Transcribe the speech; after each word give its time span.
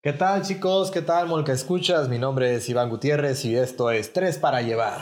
¿Qué 0.00 0.12
tal 0.12 0.42
chicos? 0.42 0.92
¿Qué 0.92 1.02
tal 1.02 1.26
Molca 1.26 1.52
Escuchas? 1.52 2.08
Mi 2.08 2.20
nombre 2.20 2.54
es 2.54 2.68
Iván 2.68 2.88
Gutiérrez 2.88 3.44
y 3.44 3.56
esto 3.56 3.90
es 3.90 4.12
Tres 4.12 4.38
para 4.38 4.62
Llevar. 4.62 5.00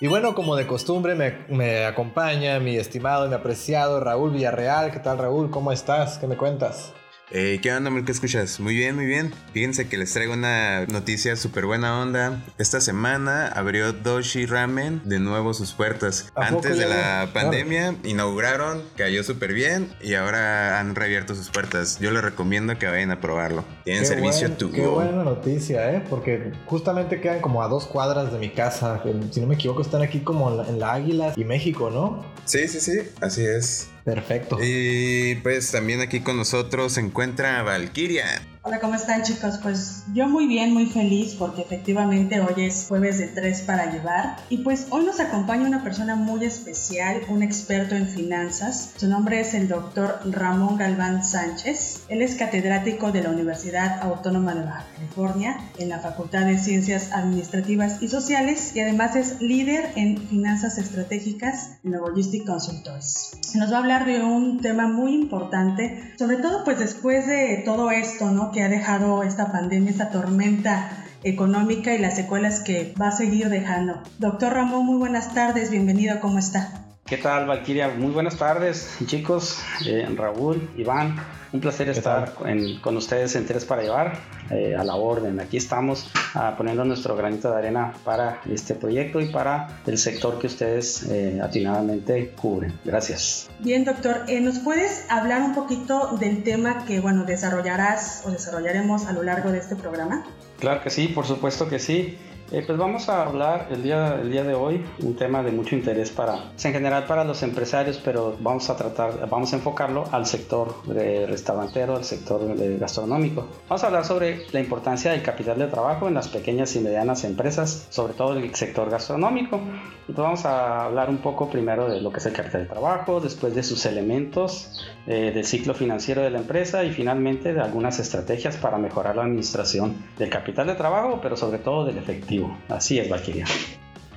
Y 0.00 0.06
bueno, 0.06 0.36
como 0.36 0.54
de 0.54 0.68
costumbre 0.68 1.16
me, 1.16 1.46
me, 1.48 1.84
acompaña 1.84 2.60
mi 2.60 2.76
estimado 2.76 3.26
y 3.26 3.28
mi 3.28 3.34
apreciado 3.34 3.98
Raúl 3.98 4.30
Villarreal. 4.30 4.92
¿Qué 4.92 5.00
tal 5.00 5.18
Raúl? 5.18 5.50
¿Cómo 5.50 5.72
estás? 5.72 6.18
¿Qué 6.18 6.28
me 6.28 6.36
cuentas? 6.36 6.92
Eh, 7.30 7.58
¿Qué 7.62 7.72
onda, 7.72 7.90
¿Qué 8.04 8.12
escuchas? 8.12 8.60
Muy 8.60 8.76
bien, 8.76 8.94
muy 8.94 9.06
bien. 9.06 9.32
Fíjense 9.52 9.88
que 9.88 9.96
les 9.96 10.12
traigo 10.12 10.34
una 10.34 10.86
noticia 10.86 11.36
súper 11.36 11.66
buena 11.66 12.00
onda. 12.00 12.42
Esta 12.58 12.80
semana 12.80 13.48
abrió 13.48 13.92
Doshi 13.92 14.46
Ramen 14.46 15.00
de 15.04 15.18
nuevo 15.18 15.54
sus 15.54 15.72
puertas. 15.72 16.30
Antes 16.34 16.76
de 16.78 16.86
la 16.86 17.30
pandemia 17.32 17.96
inauguraron, 18.04 18.82
cayó 18.96 19.24
súper 19.24 19.54
bien 19.54 19.88
y 20.02 20.14
ahora 20.14 20.78
han 20.78 20.94
reabierto 20.94 21.34
sus 21.34 21.50
puertas. 21.50 21.98
Yo 21.98 22.10
les 22.10 22.22
recomiendo 22.22 22.78
que 22.78 22.86
vayan 22.86 23.10
a 23.10 23.20
probarlo. 23.20 23.64
Tienen 23.84 24.04
servicio 24.06 24.48
buen, 24.48 24.72
Qué 24.72 24.86
buena 24.86 25.24
noticia, 25.24 25.92
¿eh? 25.92 26.04
Porque 26.08 26.52
justamente 26.66 27.20
quedan 27.20 27.40
como 27.40 27.62
a 27.62 27.68
dos 27.68 27.86
cuadras 27.86 28.32
de 28.32 28.38
mi 28.38 28.50
casa. 28.50 29.02
Si 29.30 29.40
no 29.40 29.46
me 29.46 29.54
equivoco, 29.54 29.82
están 29.82 30.02
aquí 30.02 30.20
como 30.20 30.64
en 30.64 30.78
la 30.78 30.92
Águila 30.92 31.32
y 31.36 31.44
México, 31.44 31.90
¿no? 31.90 32.24
Sí, 32.44 32.68
sí, 32.68 32.80
sí, 32.80 33.00
así 33.20 33.44
es. 33.44 33.88
Perfecto. 34.04 34.58
Y 34.62 35.36
pues 35.36 35.70
también 35.70 36.00
aquí 36.00 36.20
con 36.20 36.36
nosotros 36.36 36.92
se 36.92 37.00
encuentra 37.00 37.62
Valkyria. 37.62 38.53
Hola, 38.66 38.80
¿cómo 38.80 38.94
están 38.94 39.22
chicos? 39.24 39.58
Pues 39.62 40.04
yo 40.14 40.26
muy 40.26 40.46
bien, 40.46 40.72
muy 40.72 40.86
feliz 40.86 41.34
porque 41.34 41.60
efectivamente 41.60 42.40
hoy 42.40 42.64
es 42.64 42.86
jueves 42.88 43.18
de 43.18 43.26
tres 43.26 43.60
para 43.60 43.92
llevar 43.92 44.36
y 44.48 44.62
pues 44.64 44.86
hoy 44.88 45.04
nos 45.04 45.20
acompaña 45.20 45.68
una 45.68 45.82
persona 45.82 46.16
muy 46.16 46.42
especial, 46.46 47.20
un 47.28 47.42
experto 47.42 47.94
en 47.94 48.08
finanzas. 48.08 48.94
Su 48.96 49.06
nombre 49.06 49.38
es 49.38 49.52
el 49.52 49.68
doctor 49.68 50.18
Ramón 50.24 50.78
Galván 50.78 51.22
Sánchez. 51.22 52.04
Él 52.08 52.22
es 52.22 52.36
catedrático 52.36 53.12
de 53.12 53.24
la 53.24 53.28
Universidad 53.28 54.00
Autónoma 54.00 54.54
de 54.54 54.64
Baja 54.64 54.86
California 54.94 55.58
en 55.78 55.90
la 55.90 55.98
Facultad 55.98 56.46
de 56.46 56.56
Ciencias 56.56 57.12
Administrativas 57.12 58.00
y 58.00 58.08
Sociales 58.08 58.74
y 58.74 58.80
además 58.80 59.14
es 59.14 59.42
líder 59.42 59.92
en 59.94 60.16
finanzas 60.16 60.78
estratégicas 60.78 61.76
en 61.84 61.92
Logistic 61.92 62.46
Consultors. 62.46 63.38
Nos 63.54 63.70
va 63.70 63.76
a 63.76 63.80
hablar 63.80 64.06
de 64.06 64.22
un 64.22 64.62
tema 64.62 64.88
muy 64.88 65.12
importante, 65.12 66.14
sobre 66.18 66.38
todo 66.38 66.64
pues 66.64 66.78
después 66.78 67.26
de 67.26 67.62
todo 67.66 67.90
esto, 67.90 68.30
¿no? 68.30 68.53
Que 68.54 68.62
ha 68.62 68.68
dejado 68.68 69.22
esta 69.24 69.52
pandemia, 69.52 69.90
esta 69.90 70.10
tormenta 70.10 70.88
económica 71.24 71.92
y 71.92 71.98
las 71.98 72.14
secuelas 72.14 72.60
que 72.60 72.94
va 73.00 73.08
a 73.08 73.12
seguir 73.12 73.48
dejando. 73.48 74.00
Doctor 74.18 74.54
Ramón, 74.54 74.86
muy 74.86 74.96
buenas 74.96 75.34
tardes, 75.34 75.70
bienvenido, 75.70 76.20
¿cómo 76.20 76.38
está? 76.38 76.83
¿Qué 77.06 77.18
tal, 77.18 77.46
Valkyria? 77.46 77.88
Muy 77.88 78.12
buenas 78.12 78.38
tardes, 78.38 78.96
chicos, 79.04 79.58
eh, 79.84 80.08
Raúl, 80.16 80.70
Iván. 80.74 81.14
Un 81.52 81.60
placer 81.60 81.90
estar 81.90 82.32
con 82.80 82.96
ustedes 82.96 83.36
en 83.36 83.44
Tres 83.44 83.66
para 83.66 83.82
Llevar, 83.82 84.18
eh, 84.50 84.74
a 84.74 84.82
la 84.84 84.94
orden. 84.94 85.38
Aquí 85.38 85.58
estamos 85.58 86.10
ah, 86.34 86.54
poniendo 86.56 86.82
nuestro 86.86 87.14
granito 87.14 87.50
de 87.50 87.58
arena 87.58 87.92
para 88.04 88.40
este 88.50 88.74
proyecto 88.74 89.20
y 89.20 89.26
para 89.26 89.82
el 89.86 89.98
sector 89.98 90.38
que 90.38 90.46
ustedes 90.46 91.02
eh, 91.10 91.40
atinadamente 91.42 92.30
cubren. 92.30 92.72
Gracias. 92.86 93.50
Bien, 93.58 93.84
doctor, 93.84 94.22
¿nos 94.40 94.60
puedes 94.60 95.04
hablar 95.10 95.42
un 95.42 95.54
poquito 95.54 96.16
del 96.18 96.42
tema 96.42 96.86
que, 96.86 97.00
bueno, 97.00 97.24
desarrollarás 97.24 98.22
o 98.24 98.30
desarrollaremos 98.30 99.04
a 99.04 99.12
lo 99.12 99.22
largo 99.22 99.52
de 99.52 99.58
este 99.58 99.76
programa? 99.76 100.24
Claro 100.58 100.82
que 100.82 100.88
sí, 100.88 101.08
por 101.08 101.26
supuesto 101.26 101.68
que 101.68 101.78
sí. 101.78 102.16
Eh, 102.52 102.62
pues 102.66 102.78
vamos 102.78 103.08
a 103.08 103.22
hablar 103.22 103.68
el 103.70 103.82
día, 103.82 104.18
el 104.20 104.30
día 104.30 104.44
de 104.44 104.54
hoy 104.54 104.84
un 105.02 105.16
tema 105.16 105.42
de 105.42 105.50
mucho 105.50 105.74
interés 105.74 106.10
para, 106.10 106.52
en 106.62 106.72
general 106.72 107.04
para 107.06 107.24
los 107.24 107.42
empresarios, 107.42 108.00
pero 108.04 108.36
vamos 108.38 108.68
a 108.68 108.76
tratar, 108.76 109.28
vamos 109.28 109.52
a 109.52 109.56
enfocarlo 109.56 110.04
al 110.12 110.26
sector 110.26 110.82
de 110.84 111.26
restaurantero, 111.26 111.96
al 111.96 112.04
sector 112.04 112.42
gastronómico. 112.78 113.48
Vamos 113.68 113.82
a 113.82 113.86
hablar 113.86 114.04
sobre 114.04 114.46
la 114.52 114.60
importancia 114.60 115.12
del 115.12 115.22
capital 115.22 115.58
de 115.58 115.68
trabajo 115.68 116.06
en 116.06 116.14
las 116.14 116.28
pequeñas 116.28 116.76
y 116.76 116.80
medianas 116.80 117.24
empresas, 117.24 117.86
sobre 117.88 118.12
todo 118.12 118.36
en 118.36 118.44
el 118.44 118.54
sector 118.54 118.90
gastronómico. 118.90 119.58
Entonces 120.06 120.22
vamos 120.22 120.44
a 120.44 120.84
hablar 120.84 121.08
un 121.08 121.18
poco 121.18 121.48
primero 121.48 121.88
de 121.88 122.02
lo 122.02 122.12
que 122.12 122.18
es 122.18 122.26
el 122.26 122.34
capital 122.34 122.64
de 122.64 122.68
trabajo, 122.68 123.20
después 123.20 123.54
de 123.54 123.62
sus 123.62 123.86
elementos, 123.86 124.86
eh, 125.06 125.32
del 125.34 125.44
ciclo 125.46 125.72
financiero 125.72 126.20
de 126.20 126.30
la 126.30 126.38
empresa 126.38 126.84
y 126.84 126.92
finalmente 126.92 127.54
de 127.54 127.60
algunas 127.60 127.98
estrategias 127.98 128.58
para 128.58 128.76
mejorar 128.76 129.16
la 129.16 129.22
administración 129.22 129.96
del 130.18 130.28
capital 130.28 130.66
de 130.66 130.74
trabajo, 130.74 131.20
pero 131.22 131.36
sobre 131.36 131.58
todo 131.58 131.86
del 131.86 131.96
efectivo 131.96 132.33
Así 132.68 132.98
es, 132.98 133.08
Valkyria. 133.08 133.46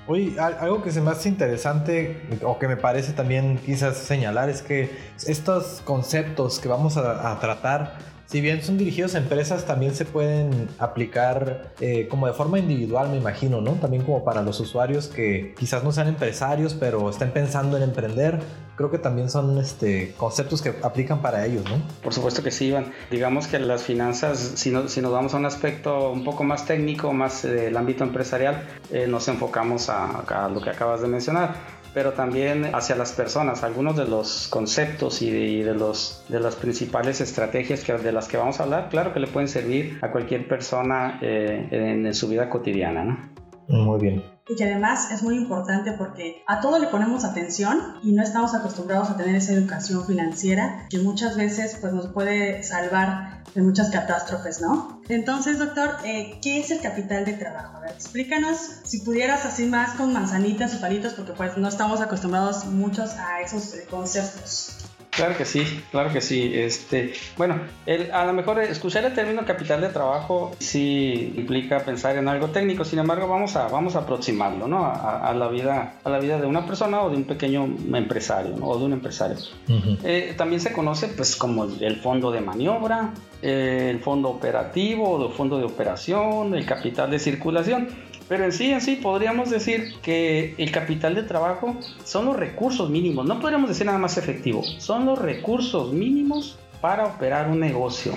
Oye, 0.07 0.39
algo 0.39 0.81
que 0.81 0.91
se 0.91 1.01
me 1.01 1.11
hace 1.11 1.27
interesante 1.27 2.21
o 2.41 2.57
que 2.57 2.69
me 2.69 2.77
parece 2.77 3.11
también 3.11 3.57
quizás 3.57 3.97
señalar 3.97 4.49
es 4.49 4.61
que 4.61 4.89
estos 5.25 5.81
conceptos 5.83 6.59
que 6.59 6.69
vamos 6.69 6.95
a, 6.95 7.37
tratar, 7.41 7.97
si 8.27 8.41
bien 8.41 8.61
son 8.61 8.77
dirigidos 8.77 9.15
a 9.15 9.19
empresas, 9.19 9.65
también 9.65 9.95
se 9.95 10.05
pueden 10.05 10.67
aplicar 10.79 11.71
eh, 11.79 12.07
como 12.09 12.27
de 12.27 12.33
forma 12.33 12.59
individual, 12.59 13.09
me 13.09 13.17
imagino, 13.17 13.61
¿no? 13.61 13.71
También 13.73 14.03
como 14.03 14.23
para 14.23 14.41
los 14.41 14.59
usuarios 14.59 15.07
que 15.07 15.55
quizás 15.57 15.83
no 15.83 15.91
sean 15.93 16.09
empresarios, 16.09 16.73
pero 16.73 17.09
estén 17.09 17.31
pensando 17.31 17.77
en 17.77 17.83
emprender 17.83 18.39
creo 18.77 18.91
que 18.91 18.99
también 18.99 19.29
son 19.29 19.57
este, 19.57 20.13
conceptos 20.17 20.61
que 20.61 20.75
aplican 20.83 21.21
para 21.21 21.45
ellos, 21.45 21.63
¿no? 21.65 21.81
Por 22.03 22.13
supuesto 22.13 22.43
que 22.43 22.51
sí, 22.51 22.67
Iván. 22.67 22.93
Digamos 23.09 23.47
que 23.47 23.59
las 23.59 23.83
finanzas, 23.83 24.37
si, 24.55 24.71
si 24.87 25.01
nos 25.01 25.11
vamos 25.11 25.33
a 25.33 25.37
un 25.37 25.45
aspecto 25.45 26.11
un 26.11 26.23
poco 26.23 26.43
más 26.43 26.65
técnico, 26.65 27.11
más 27.11 27.41
del 27.41 27.75
ámbito 27.75 28.03
empresarial, 28.03 28.67
eh, 28.91 29.07
nos 29.07 29.27
enfocamos 29.27 29.89
a, 29.89 30.19
a 30.19 30.49
lo 30.49 30.61
que 30.61 30.69
acabas 30.69 31.01
de 31.01 31.07
mencionar 31.07 31.55
pero 31.97 32.13
también 32.13 32.75
hacia 32.75 32.95
las 32.95 33.11
personas. 33.11 33.63
Algunos 33.63 33.95
de 33.95 34.05
los 34.05 34.47
conceptos 34.49 35.23
y 35.23 35.63
de, 35.63 35.73
los, 35.73 36.23
de 36.29 36.39
las 36.39 36.55
principales 36.55 37.21
estrategias 37.21 37.83
que, 37.83 37.91
de 37.93 38.11
las 38.11 38.27
que 38.27 38.37
vamos 38.37 38.59
a 38.59 38.65
hablar, 38.65 38.89
claro 38.89 39.15
que 39.15 39.19
le 39.19 39.25
pueden 39.25 39.49
servir 39.49 39.97
a 40.03 40.11
cualquier 40.11 40.47
persona 40.47 41.17
eh, 41.23 41.67
en, 41.71 42.05
en, 42.05 42.13
su 42.13 42.27
vida 42.27 42.51
cotidiana. 42.51 43.03
¿no? 43.03 43.46
Muy 43.67 43.99
bien 43.99 44.37
y 44.49 44.55
que 44.55 44.63
además 44.63 45.11
es 45.11 45.23
muy 45.23 45.35
importante 45.35 45.91
porque 45.91 46.43
a 46.47 46.61
todo 46.61 46.79
le 46.79 46.87
ponemos 46.87 47.25
atención 47.25 47.97
y 48.01 48.13
no 48.13 48.23
estamos 48.23 48.53
acostumbrados 48.53 49.09
a 49.09 49.17
tener 49.17 49.35
esa 49.35 49.53
educación 49.53 50.05
financiera 50.05 50.87
que 50.89 50.99
muchas 50.99 51.35
veces 51.35 51.77
pues 51.81 51.91
nos 51.93 52.07
puede 52.07 52.63
salvar 52.63 53.43
de 53.53 53.61
muchas 53.61 53.89
catástrofes, 53.89 54.61
¿no? 54.61 55.01
Entonces, 55.09 55.57
doctor, 55.57 55.97
eh, 56.05 56.39
¿qué 56.41 56.59
es 56.59 56.71
el 56.71 56.81
capital 56.81 57.25
de 57.25 57.33
trabajo? 57.33 57.77
A 57.77 57.81
ver, 57.81 57.91
explícanos 57.91 58.57
si 58.83 58.99
pudieras 59.01 59.45
así 59.45 59.65
más 59.65 59.95
con 59.95 60.13
manzanitas 60.13 60.73
y 60.73 60.77
palitos 60.77 61.13
porque 61.13 61.33
pues 61.33 61.57
no 61.57 61.67
estamos 61.67 62.01
acostumbrados 62.01 62.65
muchos 62.65 63.11
a 63.15 63.41
esos 63.41 63.75
conceptos. 63.89 64.77
Claro 65.17 65.35
que 65.35 65.45
sí, 65.45 65.63
claro 65.89 66.13
que 66.13 66.21
sí. 66.21 66.51
Este, 66.53 67.13
bueno, 67.37 67.59
a 68.13 68.25
lo 68.25 68.33
mejor 68.33 68.59
escuchar 68.59 69.03
el 69.03 69.15
término 69.15 69.43
capital 69.45 69.81
de 69.81 69.89
trabajo 69.89 70.55
sí 70.59 71.33
implica 71.35 71.79
pensar 71.79 72.17
en 72.17 72.27
algo 72.27 72.49
técnico. 72.49 72.85
Sin 72.85 72.99
embargo, 72.99 73.27
vamos 73.27 73.55
a, 73.55 73.67
vamos 73.67 73.95
a 73.95 73.99
aproximarlo, 73.99 74.67
¿no? 74.67 74.85
A, 74.85 75.33
la 75.33 75.47
vida, 75.47 75.95
a 76.03 76.09
la 76.11 76.19
vida 76.19 76.39
de 76.39 76.45
una 76.45 76.67
persona 76.67 77.01
o 77.01 77.09
de 77.09 77.17
un 77.17 77.23
pequeño 77.23 77.65
empresario, 77.65 78.55
o 78.61 78.77
de 78.77 78.85
un 78.85 78.93
empresario. 78.93 79.37
Eh, 80.03 80.35
también 80.37 80.61
se 80.61 80.71
conoce, 80.71 81.07
pues, 81.07 81.35
como 81.35 81.63
el 81.63 81.95
fondo 81.95 82.29
de 82.29 82.41
maniobra, 82.41 83.15
eh, 83.41 83.89
el 83.89 83.99
fondo 83.99 84.29
operativo, 84.29 85.25
el 85.25 85.33
fondo 85.33 85.57
de 85.57 85.65
operación, 85.65 86.53
el 86.53 86.65
capital 86.67 87.09
de 87.09 87.17
circulación. 87.17 87.87
Pero 88.27 88.43
en 88.43 88.51
sí, 88.51 88.71
en 88.71 88.81
sí, 88.81 88.97
podríamos 88.97 89.49
decir 89.49 89.93
que 90.01 90.53
el 90.57 90.71
capital 90.71 91.15
de 91.15 91.23
trabajo 91.23 91.75
son 92.03 92.25
los 92.25 92.35
recursos 92.35 92.89
mínimos. 92.89 93.25
No 93.25 93.39
podríamos 93.39 93.69
decir 93.69 93.85
nada 93.85 93.97
más 93.97 94.17
efectivo. 94.17 94.63
Son 94.63 95.05
los 95.05 95.19
recursos 95.19 95.93
mínimos 95.93 96.59
para 96.81 97.05
operar 97.05 97.49
un 97.49 97.59
negocio 97.59 98.13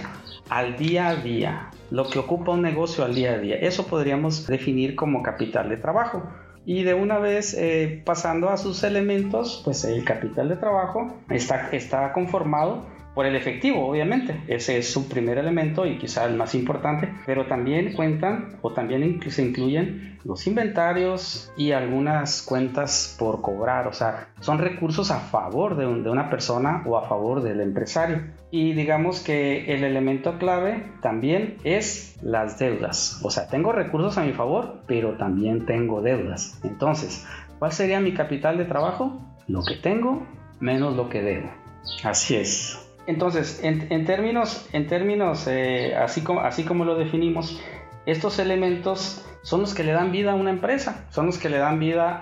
al 0.49 0.77
día 0.77 1.09
a 1.09 1.17
día. 1.17 1.71
Lo 1.91 2.09
que 2.09 2.19
ocupa 2.19 2.53
un 2.53 2.63
negocio 2.63 3.05
al 3.05 3.15
día 3.15 3.33
a 3.33 3.39
día. 3.39 3.57
Eso 3.57 3.87
podríamos 3.87 4.47
definir 4.47 4.97
como 4.97 5.23
capital 5.23 5.69
de 5.69 5.77
trabajo. 5.77 6.25
Y 6.67 6.83
de 6.83 6.95
una 6.95 7.19
vez 7.19 7.55
eh, 7.55 8.03
pasando 8.05 8.51
a 8.51 8.57
sus 8.57 8.83
elementos, 8.83 9.63
pues 9.65 9.85
el 9.85 10.05
capital 10.05 10.49
de 10.49 10.57
trabajo 10.57 11.15
está, 11.31 11.71
está 11.71 12.13
conformado 12.13 12.85
por 13.21 13.27
el 13.27 13.37
efectivo, 13.37 13.87
obviamente. 13.87 14.41
Ese 14.49 14.79
es 14.79 14.91
su 14.91 15.07
primer 15.07 15.37
elemento 15.37 15.85
y 15.85 15.99
quizá 15.99 16.25
el 16.25 16.37
más 16.37 16.55
importante, 16.55 17.13
pero 17.27 17.45
también 17.45 17.93
cuentan 17.93 18.57
o 18.63 18.73
también 18.73 19.21
se 19.31 19.43
incluyen 19.43 20.19
los 20.25 20.47
inventarios 20.47 21.53
y 21.55 21.73
algunas 21.73 22.41
cuentas 22.41 23.15
por 23.19 23.43
cobrar, 23.43 23.89
o 23.89 23.93
sea, 23.93 24.29
son 24.41 24.57
recursos 24.57 25.11
a 25.11 25.19
favor 25.19 25.77
de, 25.77 25.85
de 25.85 26.09
una 26.09 26.31
persona 26.31 26.83
o 26.87 26.97
a 26.97 27.07
favor 27.07 27.43
del 27.43 27.61
empresario. 27.61 28.23
Y 28.51 28.73
digamos 28.73 29.21
que 29.21 29.75
el 29.75 29.85
elemento 29.85 30.39
clave 30.39 30.91
también 31.03 31.59
es 31.63 32.17
las 32.23 32.59
deudas, 32.59 33.21
o 33.23 33.31
sea, 33.31 33.49
tengo 33.49 33.71
recursos 33.71 34.17
a 34.17 34.23
mi 34.23 34.33
favor, 34.33 34.81
pero 34.87 35.19
también 35.19 35.67
tengo 35.67 36.01
deudas. 36.01 36.59
Entonces, 36.65 37.27
¿cuál 37.59 37.73
sería 37.73 38.01
mi 38.01 38.15
capital 38.15 38.57
de 38.57 38.65
trabajo? 38.65 39.21
Lo 39.47 39.63
que 39.63 39.77
tengo 39.77 40.27
menos 40.59 40.97
lo 40.97 41.11
que 41.11 41.21
debo. 41.21 41.51
Así 42.03 42.37
es. 42.37 42.90
Entonces, 43.07 43.61
en, 43.63 44.05
términos, 44.05 44.69
en 44.73 44.87
términos 44.87 45.47
eh, 45.49 45.97
así, 45.97 46.23
como, 46.23 46.41
así 46.41 46.65
como 46.65 46.85
lo 46.85 46.97
definimos, 46.97 47.61
estos 48.07 48.39
elementos 48.39 49.25
son 49.43 49.63
los 49.63 49.75
que 49.75 49.85
le 49.85 49.93
dan 49.93 50.13
vida 50.13 50.33
a 50.33 50.35
una 50.35 50.51
empresa, 50.51 51.07
son 51.11 51.27
los 51.27 51.39
que 51.39 51.49
le 51.49 51.59
dan 51.59 51.79
vida 51.79 52.21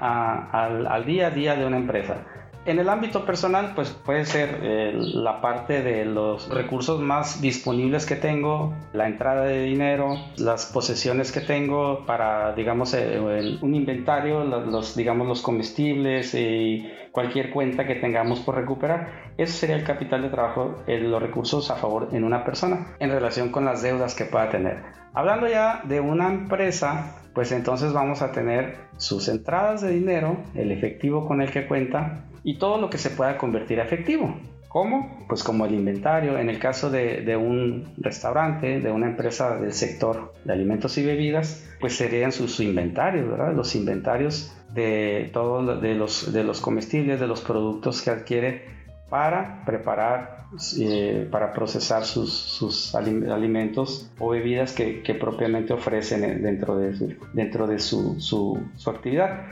al, 0.53 1.05
día 1.05 1.29
a 1.29 1.31
día 1.31 1.57
de 1.57 1.67
una 1.67 1.77
empresa. 1.77 2.25
En 2.69 2.79
el 2.79 2.91
ámbito 2.91 3.25
personal, 3.25 3.73
pues 3.75 3.89
puede 4.05 4.27
ser 4.27 4.61
eh, 4.63 4.93
la 4.95 5.41
parte 5.41 5.83
de 5.83 6.05
los 6.05 6.51
recursos 6.51 7.01
más 7.01 7.41
disponibles 7.41 8.05
que 8.05 8.15
tengo, 8.15 8.75
la 8.93 9.07
entrada 9.07 9.45
de 9.45 9.63
dinero, 9.63 10.19
las 10.37 10.67
posesiones 10.67 11.33
que 11.33 11.41
tengo 11.41 12.05
para, 12.05 12.53
digamos, 12.53 12.93
eh, 12.93 13.19
un 13.63 13.75
inventario, 13.75 14.45
los, 14.45 14.95
digamos, 14.95 15.27
los 15.27 15.41
comestibles 15.41 16.35
y 16.35 16.87
cualquier 17.11 17.53
cuenta 17.53 17.87
que 17.87 17.95
tengamos 17.95 18.41
por 18.41 18.57
recuperar. 18.57 19.33
Eso 19.39 19.55
sería 19.55 19.77
el 19.77 19.85
capital 19.85 20.21
de 20.21 20.29
trabajo, 20.29 20.85
los 20.87 21.23
recursos 21.23 21.71
a 21.71 21.77
favor 21.77 22.11
en 22.13 22.23
una 22.23 22.45
persona 22.45 22.97
en 23.01 23.09
relación 23.09 23.49
con 23.49 23.65
las 23.65 23.81
deudas 23.81 24.15
que 24.15 24.27
pueda 24.27 24.51
tener. 24.51 24.83
Hablando 25.15 25.49
ya 25.49 25.81
de 25.85 26.01
una 26.01 26.29
empresa, 26.29 27.15
pues 27.33 27.51
entonces 27.51 27.95
vamos 27.95 28.21
a 28.21 28.31
tener 28.31 28.77
sus 28.99 29.29
entradas 29.29 29.81
de 29.81 29.91
dinero, 29.91 30.37
el 30.55 30.71
efectivo 30.71 31.27
con 31.27 31.41
el 31.41 31.51
que 31.51 31.67
cuenta 31.67 32.28
y 32.45 32.59
todo 32.59 32.79
lo 32.79 32.91
que 32.91 32.99
se 32.99 33.11
pueda 33.11 33.39
convertir 33.39 33.81
a 33.81 33.85
efectivo. 33.85 34.35
¿Cómo? 34.69 35.25
Pues 35.29 35.43
como 35.43 35.65
el 35.65 35.75
inventario, 35.75 36.39
en 36.39 36.51
el 36.51 36.59
caso 36.59 36.91
de, 36.91 37.37
un 37.37 37.95
restaurante, 37.97 38.81
de 38.81 38.91
una 38.93 39.07
empresa 39.07 39.57
del 39.57 39.73
sector 39.73 40.35
de 40.45 40.53
alimentos 40.53 40.99
y 40.99 41.07
bebidas, 41.07 41.67
pues 41.81 41.97
serían 41.97 42.33
sus, 42.33 42.61
inventarios, 42.61 43.29
¿verdad? 43.31 43.55
Los 43.55 43.75
inventarios 43.75 44.55
de 44.75 45.31
todos 45.33 45.81
de 45.81 45.95
los, 45.95 46.33
de 46.35 46.45
los 46.45 46.61
comestibles, 46.61 47.19
de 47.19 47.27
los 47.27 47.41
productos 47.41 48.03
que 48.03 48.11
adquiere 48.11 48.67
para 49.09 49.65
preparar, 49.65 50.45
eh, 50.79 51.27
para 51.31 51.55
procesar 51.55 52.05
sus, 52.05 52.95
alimentos 52.95 54.11
o 54.19 54.29
bebidas 54.29 54.73
que, 54.73 55.17
propiamente 55.19 55.73
ofrecen 55.73 56.43
dentro 56.43 56.77
de, 56.77 57.17
dentro 57.33 57.67
de 57.67 57.79
su, 57.79 58.21
su 58.21 58.91
actividad 58.91 59.47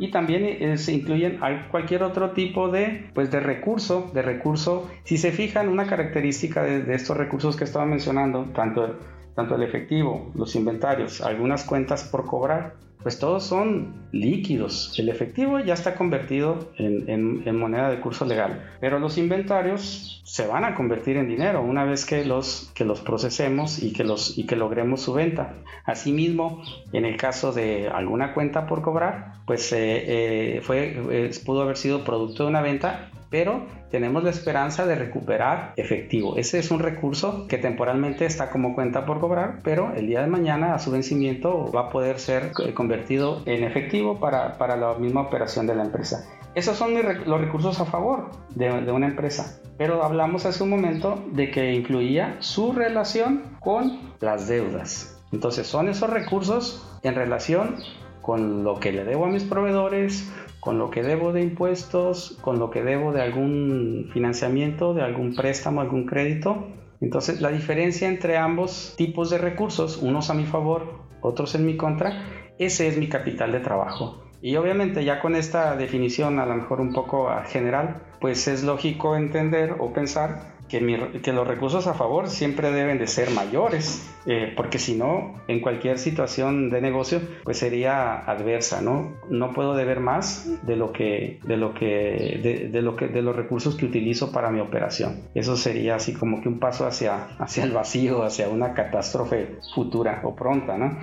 y 0.00 0.10
también 0.10 0.44
eh, 0.44 0.78
se 0.78 0.92
incluyen 0.92 1.38
cualquier 1.70 2.02
otro 2.02 2.30
tipo 2.30 2.70
de, 2.70 3.10
pues, 3.14 3.30
de 3.30 3.38
recurso, 3.38 4.10
de 4.14 4.22
recurso. 4.22 4.90
Si 5.04 5.18
se 5.18 5.30
fijan, 5.30 5.68
una 5.68 5.86
característica 5.86 6.62
de, 6.62 6.94
estos 6.94 7.16
recursos 7.16 7.54
que 7.54 7.64
estaba 7.64 7.84
mencionando, 7.84 8.46
tanto, 8.54 8.98
tanto 9.36 9.54
el 9.56 9.62
efectivo, 9.62 10.32
los 10.34 10.56
inventarios, 10.56 11.20
algunas 11.20 11.64
cuentas 11.64 12.04
por 12.04 12.24
cobrar, 12.24 12.76
pues 13.02 13.18
todos 13.18 13.44
son 13.44 13.94
líquidos. 14.12 14.98
El 14.98 15.08
efectivo 15.08 15.58
ya 15.60 15.74
está 15.74 15.94
convertido 15.94 16.70
en, 16.76 17.56
moneda 17.56 17.90
de 17.90 18.00
curso 18.00 18.24
legal, 18.24 18.70
pero 18.80 18.98
los 18.98 19.18
inventarios 19.18 20.22
se 20.24 20.46
van 20.46 20.64
a 20.64 20.74
convertir 20.74 21.16
en 21.16 21.28
dinero 21.28 21.62
una 21.62 21.84
vez 21.84 22.04
que 22.04 22.24
los, 22.24 22.70
que 22.74 22.84
los 22.84 23.00
procesemos 23.00 23.82
y 23.82 23.92
que, 23.92 24.04
los, 24.04 24.38
y 24.38 24.46
que 24.46 24.56
logremos 24.56 25.00
su 25.00 25.12
venta. 25.12 25.54
Asimismo, 25.84 26.62
en 26.92 27.04
el 27.04 27.16
caso 27.16 27.52
de 27.52 27.88
alguna 27.88 28.34
cuenta 28.34 28.66
por 28.66 28.82
cobrar, 28.82 29.34
pues 29.46 29.72
eh, 29.72 30.56
eh, 30.56 30.60
fue, 30.62 31.30
pudo 31.44 31.62
haber 31.62 31.76
sido 31.76 32.04
producto 32.04 32.44
de 32.44 32.50
una 32.50 32.60
venta 32.62 33.10
pero 33.30 33.66
tenemos 33.90 34.24
la 34.24 34.30
esperanza 34.30 34.84
de 34.86 34.96
recuperar 34.96 35.72
efectivo. 35.76 36.36
Ese 36.36 36.58
es 36.58 36.70
un 36.70 36.80
recurso 36.80 37.46
que 37.48 37.58
temporalmente 37.58 38.26
está 38.26 38.50
como 38.50 38.74
cuenta 38.74 39.06
por 39.06 39.20
cobrar, 39.20 39.60
pero 39.62 39.92
el 39.94 40.08
día 40.08 40.20
de 40.20 40.26
mañana 40.26 40.74
a 40.74 40.78
su 40.80 40.90
vencimiento 40.90 41.70
va 41.72 41.82
a 41.82 41.90
poder 41.90 42.18
ser 42.18 42.50
eh, 42.64 42.74
convertido 42.74 43.42
en 43.46 43.64
efectivo 43.64 44.18
para, 44.18 44.56
la 44.76 44.94
misma 44.94 45.22
operación 45.22 45.66
de 45.66 45.76
la 45.76 45.84
empresa. 45.84 46.28
Esos 46.56 46.76
son 46.76 46.94
los 46.94 47.40
recursos 47.40 47.80
a 47.80 47.84
favor 47.84 48.30
de, 48.56 48.82
de, 48.82 48.90
una 48.90 49.06
empresa. 49.06 49.60
Pero 49.78 50.02
hablamos 50.02 50.46
hace 50.46 50.64
un 50.64 50.70
momento 50.70 51.22
de 51.32 51.50
que 51.52 51.72
incluía 51.72 52.36
su 52.40 52.72
relación 52.72 53.56
con 53.60 54.12
las 54.18 54.48
deudas. 54.48 55.22
Entonces 55.32 55.68
son 55.68 55.88
esos 55.88 56.10
recursos 56.10 56.98
en 57.04 57.14
relación 57.14 57.76
con 58.20 58.64
lo 58.64 58.78
que 58.80 58.92
le 58.92 59.04
debo 59.04 59.26
a 59.26 59.28
mis 59.28 59.44
proveedores, 59.44 60.30
con 60.60 60.78
lo 60.78 60.90
que 60.90 61.02
debo 61.02 61.32
de 61.32 61.42
impuestos, 61.42 62.38
con 62.42 62.58
lo 62.58 62.70
que 62.70 62.82
debo 62.82 63.12
de 63.12 63.22
algún 63.22 64.10
financiamiento, 64.12 64.94
de 64.94 65.02
algún 65.02 65.34
préstamo, 65.34 65.80
algún 65.80 66.06
crédito. 66.06 66.68
Entonces, 67.00 67.40
la 67.40 67.50
diferencia 67.50 68.08
entre 68.08 68.36
ambos 68.36 68.94
tipos 68.96 69.30
de 69.30 69.38
recursos, 69.38 69.96
unos 69.96 70.28
a 70.28 70.34
mi 70.34 70.44
favor, 70.44 71.00
otros 71.22 71.54
en 71.54 71.64
mi 71.64 71.76
contra, 71.76 72.52
ese 72.58 72.88
es 72.88 72.98
mi 72.98 73.08
capital 73.08 73.52
de 73.52 73.60
trabajo. 73.60 74.22
Y 74.42 74.56
obviamente 74.56 75.04
ya 75.04 75.20
con 75.20 75.34
esta 75.34 75.76
definición 75.76 76.38
a 76.38 76.46
lo 76.46 76.54
mejor 76.54 76.80
un 76.80 76.92
poco 76.92 77.30
general, 77.46 78.02
pues 78.20 78.48
es 78.48 78.62
lógico 78.62 79.16
entender 79.16 79.76
o 79.78 79.92
pensar 79.92 80.59
que, 80.70 81.32
los 81.32 81.46
recursos 81.46 81.86
a 81.88 81.94
favor 81.94 82.28
siempre 82.28 82.70
deben 82.70 82.98
de 82.98 83.08
ser 83.08 83.30
mayores, 83.32 84.08
eh, 84.26 84.52
porque 84.56 84.78
si 84.78 84.96
no, 84.96 85.34
en 85.48 85.60
cualquier 85.60 85.98
situación 85.98 86.70
de 86.70 86.80
negocio, 86.80 87.20
pues 87.42 87.58
sería 87.58 88.18
adversa, 88.18 88.80
¿no? 88.80 89.16
No 89.28 89.52
puedo 89.52 89.74
deber 89.74 89.98
más 89.98 90.48
de 90.64 90.76
lo 90.76 90.92
que, 90.92 91.40
de 91.44 91.56
lo 91.56 91.74
que, 91.74 92.68
de, 92.72 92.82
lo 92.82 92.94
que, 92.94 93.08
de 93.08 93.20
los 93.20 93.34
recursos 93.34 93.74
que 93.74 93.84
utilizo 93.84 94.30
para 94.30 94.50
mi 94.50 94.60
operación. 94.60 95.22
Eso 95.34 95.56
sería 95.56 95.96
así 95.96 96.14
como 96.14 96.40
que 96.40 96.48
un 96.48 96.60
paso 96.60 96.86
hacia, 96.86 97.24
hacia 97.38 97.64
el 97.64 97.72
vacío, 97.72 98.22
hacia 98.22 98.48
una 98.48 98.72
catástrofe 98.72 99.56
futura 99.74 100.20
o 100.22 100.36
pronta, 100.36 100.78
¿no? 100.78 100.98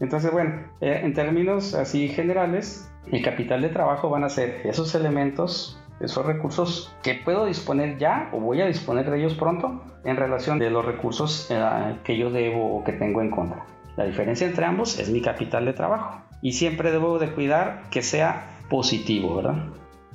Entonces, 0.00 0.32
bueno, 0.32 0.64
eh, 0.80 1.00
en 1.04 1.12
términos 1.12 1.74
así 1.74 2.08
generales, 2.08 2.90
el 3.12 3.22
capital 3.22 3.60
de 3.60 3.68
trabajo 3.68 4.08
van 4.08 4.24
a 4.24 4.30
ser 4.30 4.62
esos 4.64 4.94
elementos 4.94 5.80
esos 6.00 6.24
recursos 6.24 6.94
que 7.02 7.14
puedo 7.14 7.46
disponer 7.46 7.98
ya 7.98 8.30
o 8.32 8.40
voy 8.40 8.60
a 8.60 8.66
disponer 8.66 9.10
de 9.10 9.18
ellos 9.18 9.34
pronto 9.34 9.82
en 10.04 10.16
relación 10.16 10.58
de 10.58 10.70
los 10.70 10.84
recursos 10.84 11.48
eh, 11.50 11.96
que 12.04 12.16
yo 12.16 12.30
debo 12.30 12.76
o 12.76 12.84
que 12.84 12.92
tengo 12.92 13.20
en 13.20 13.30
contra. 13.30 13.64
La 13.96 14.04
diferencia 14.04 14.46
entre 14.46 14.64
ambos 14.64 14.98
es 14.98 15.10
mi 15.10 15.20
capital 15.20 15.66
de 15.66 15.74
trabajo 15.74 16.22
y 16.42 16.52
siempre 16.52 16.90
debo 16.90 17.18
de 17.18 17.30
cuidar 17.32 17.82
que 17.90 18.02
sea 18.02 18.58
positivo, 18.70 19.36
¿verdad? 19.36 19.66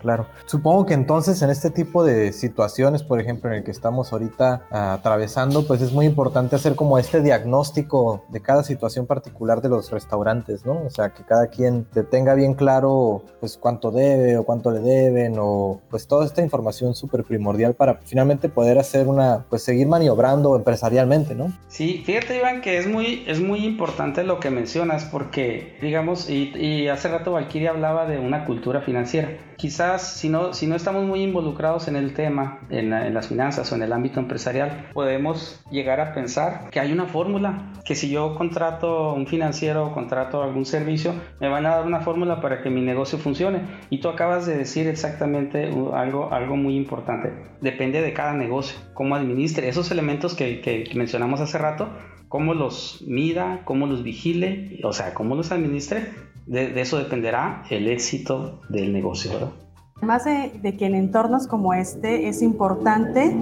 Claro. 0.06 0.28
Supongo 0.46 0.86
que 0.86 0.94
entonces 0.94 1.42
en 1.42 1.50
este 1.50 1.72
tipo 1.72 2.04
de 2.04 2.32
situaciones, 2.32 3.02
por 3.02 3.20
ejemplo, 3.20 3.50
en 3.50 3.58
el 3.58 3.64
que 3.64 3.72
estamos 3.72 4.14
ahorita 4.14 4.68
ah, 4.70 4.94
atravesando, 4.94 5.66
pues 5.66 5.82
es 5.82 5.94
muy 5.94 6.06
importante 6.06 6.56
hacer 6.56 6.76
como 6.76 7.00
este 7.00 7.24
diagnóstico 7.24 8.24
de 8.30 8.40
cada 8.40 8.62
situación 8.62 9.08
particular 9.08 9.64
de 9.64 9.70
los 9.70 9.90
restaurantes, 9.90 10.64
¿no? 10.64 10.84
O 10.86 10.92
sea, 10.92 11.10
que 11.10 11.24
cada 11.24 11.48
quien 11.48 11.86
te 11.86 12.04
tenga 12.04 12.36
bien 12.36 12.54
claro, 12.54 13.24
pues 13.40 13.58
cuánto 13.58 13.90
debe 13.90 14.38
o 14.38 14.44
cuánto 14.44 14.70
le 14.70 14.82
deben 14.82 15.38
o 15.40 15.82
pues 15.90 16.08
toda 16.08 16.24
esta 16.28 16.44
información 16.44 16.94
súper 16.94 17.24
primordial 17.24 17.74
para 17.74 17.96
finalmente 18.04 18.48
poder 18.48 18.78
hacer 18.78 19.08
una, 19.08 19.48
pues 19.50 19.64
seguir 19.64 19.88
maniobrando 19.88 20.56
empresarialmente, 20.56 21.34
¿no? 21.34 21.52
Sí, 21.68 22.04
fíjate 22.06 22.38
Iván 22.38 22.62
que 22.62 22.78
es 22.78 22.86
muy, 22.86 23.24
es 23.26 23.42
muy 23.42 23.66
importante 23.66 24.24
lo 24.24 24.40
que 24.40 24.52
mencionas 24.52 25.04
porque, 25.06 25.78
digamos, 25.82 26.30
y, 26.30 26.88
hace 26.90 27.08
rato 27.08 27.32
Valkyria 27.32 27.72
hablaba 27.72 28.06
de 28.06 28.20
una 28.20 28.46
cultura 28.46 28.82
financiera. 28.82 29.30
Quizás 29.58 29.95
si 30.02 30.30
no, 30.30 30.54
si 30.54 30.68
no 30.68 30.76
estamos 30.76 31.06
muy 31.06 31.22
involucrados 31.22 31.88
en 31.88 31.96
el 31.96 32.14
tema, 32.14 32.60
en, 32.70 32.90
las 32.90 33.28
finanzas 33.28 33.72
o 33.72 33.76
en 33.76 33.84
el 33.84 33.94
ámbito 33.94 34.20
empresarial, 34.20 34.90
podemos 34.94 35.64
llegar 35.72 36.00
a 36.00 36.14
pensar 36.14 36.70
que 36.70 36.80
hay 36.80 36.92
una 36.92 37.06
fórmula, 37.06 37.72
que 37.86 37.96
si 37.96 38.10
yo 38.10 38.36
contrato 38.36 39.14
un 39.14 39.28
financiero 39.28 39.88
o 39.88 39.94
contrato 39.94 40.44
algún 40.44 40.66
servicio, 40.66 41.14
me 41.40 41.50
van 41.50 41.66
a 41.66 41.76
dar 41.76 41.86
una 41.86 42.02
fórmula 42.02 42.42
para 42.42 42.62
que 42.62 42.70
mi 42.70 42.82
negocio 42.82 43.18
funcione. 43.18 43.62
Y 43.90 44.00
tú 44.00 44.10
acabas 44.10 44.46
de 44.46 44.58
decir 44.58 44.88
exactamente 44.88 45.72
algo, 45.94 46.32
algo 46.32 46.56
muy 46.56 46.76
importante. 46.76 47.34
Depende 47.62 48.02
de 48.02 48.14
cada 48.14 48.34
negocio, 48.34 48.78
cómo 48.94 49.16
administre 49.16 49.68
esos 49.68 49.92
elementos 49.92 50.36
que, 50.36 50.62
que 50.62 50.90
mencionamos 50.96 51.42
hace 51.42 51.58
rato, 51.58 51.90
cómo 52.30 52.54
los 52.54 53.04
mida, 53.08 53.62
cómo 53.66 53.88
los 53.88 54.04
vigile, 54.04 54.80
o 54.84 54.94
sea, 54.94 55.14
cómo 55.14 55.36
los 55.36 55.52
administre, 55.52 56.12
de, 56.46 56.68
de, 56.68 56.82
eso 56.82 56.98
dependerá 56.98 57.64
el 57.70 57.88
éxito 57.88 58.62
del 58.70 58.94
negocio, 58.94 59.32
¿verdad? 59.34 59.65
Además 59.98 60.26
de, 60.26 60.76
que 60.78 60.86
en 60.86 60.96
entornos 60.96 61.48
como 61.48 61.74
este 61.74 62.28
es 62.28 62.42
importante 62.42 63.36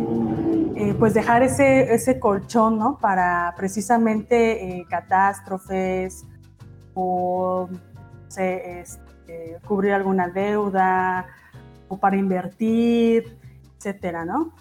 eh, 0.76 0.96
pues 0.98 1.14
dejar 1.14 1.44
ese, 1.44 1.94
ese 1.94 2.20
colchón 2.20 2.78
¿no? 2.78 2.98
para 3.00 3.54
precisamente 3.58 4.80
eh, 4.80 4.86
catástrofes 4.90 6.26
o 6.94 7.70
este, 8.38 8.84
cubrir 9.66 9.94
alguna 9.94 10.28
deuda 10.30 11.28
o 11.88 11.98
para 11.98 12.18
invertir, 12.18 13.38
etcétera, 13.78 14.24
¿no? 14.24 14.54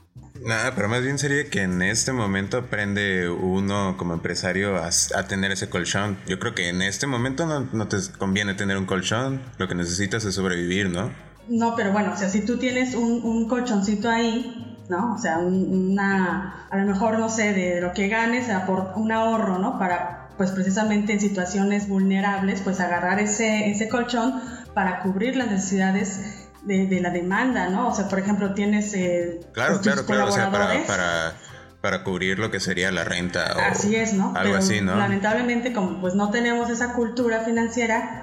Nada, 0.44 0.74
pero 0.74 0.88
más 0.88 1.02
bien 1.02 1.18
sería 1.18 1.48
que 1.50 1.62
en 1.62 1.82
este 1.82 2.12
momento 2.12 2.56
aprende 2.58 3.30
uno 3.30 3.96
como 3.96 4.14
empresario 4.14 4.76
a, 4.76 4.90
tener 5.28 5.52
ese 5.52 5.68
colchón. 5.70 6.18
Yo 6.26 6.38
creo 6.38 6.54
que 6.54 6.68
en 6.68 6.82
este 6.82 7.06
momento 7.06 7.46
no, 7.46 7.68
no 7.72 7.86
te 7.86 7.98
conviene 8.18 8.54
tener 8.54 8.76
un 8.76 8.86
colchón, 8.86 9.40
lo 9.58 9.68
que 9.68 9.74
necesitas 9.74 10.24
es 10.24 10.34
sobrevivir, 10.34 10.90
¿no? 10.90 11.10
No, 11.48 11.74
pero 11.74 11.92
bueno, 11.92 12.12
o 12.12 12.16
sea, 12.16 12.28
si 12.28 12.44
tú 12.44 12.58
tienes 12.58 12.94
un, 12.94 13.48
colchoncito 13.48 14.08
ahí, 14.08 14.78
¿no? 14.88 15.14
O 15.14 15.18
sea, 15.18 15.38
una, 15.38 16.66
a 16.70 16.76
lo 16.76 16.86
mejor, 16.86 17.18
no 17.18 17.28
sé, 17.28 17.52
de 17.52 17.80
lo 17.80 17.92
que 17.92 18.08
ganes, 18.08 18.46
por 18.66 18.92
un 18.96 19.12
ahorro, 19.12 19.58
¿no? 19.58 19.78
Para, 19.78 20.28
pues 20.36 20.50
precisamente 20.52 21.12
en 21.12 21.20
situaciones 21.20 21.88
vulnerables, 21.88 22.60
pues 22.62 22.80
agarrar 22.80 23.18
ese, 23.18 23.70
ese 23.70 23.88
colchón 23.88 24.40
para 24.74 25.00
cubrir 25.00 25.36
las 25.36 25.50
necesidades 25.50 26.48
de, 26.62 27.00
la 27.00 27.10
demanda, 27.10 27.68
¿no? 27.68 27.88
O 27.88 27.94
sea, 27.94 28.08
por 28.08 28.18
ejemplo, 28.18 28.54
tienes... 28.54 28.94
Eh, 28.94 29.40
claro, 29.52 29.80
claro, 29.80 30.06
claro, 30.06 30.26
o 30.26 30.32
sea, 30.32 30.50
para, 30.50 30.86
para, 30.86 31.32
para, 31.80 32.04
cubrir 32.04 32.38
lo 32.38 32.50
que 32.50 32.60
sería 32.60 32.92
la 32.92 33.04
renta 33.04 33.54
o 33.56 33.60
así 33.60 33.96
es, 33.96 34.14
¿no? 34.14 34.32
algo 34.36 34.56
así, 34.56 34.80
¿no? 34.80 34.94
Lamentablemente, 34.96 35.72
como 35.72 36.00
pues 36.00 36.14
no 36.14 36.30
tenemos 36.30 36.70
esa 36.70 36.92
cultura 36.92 37.40
financiera, 37.40 38.21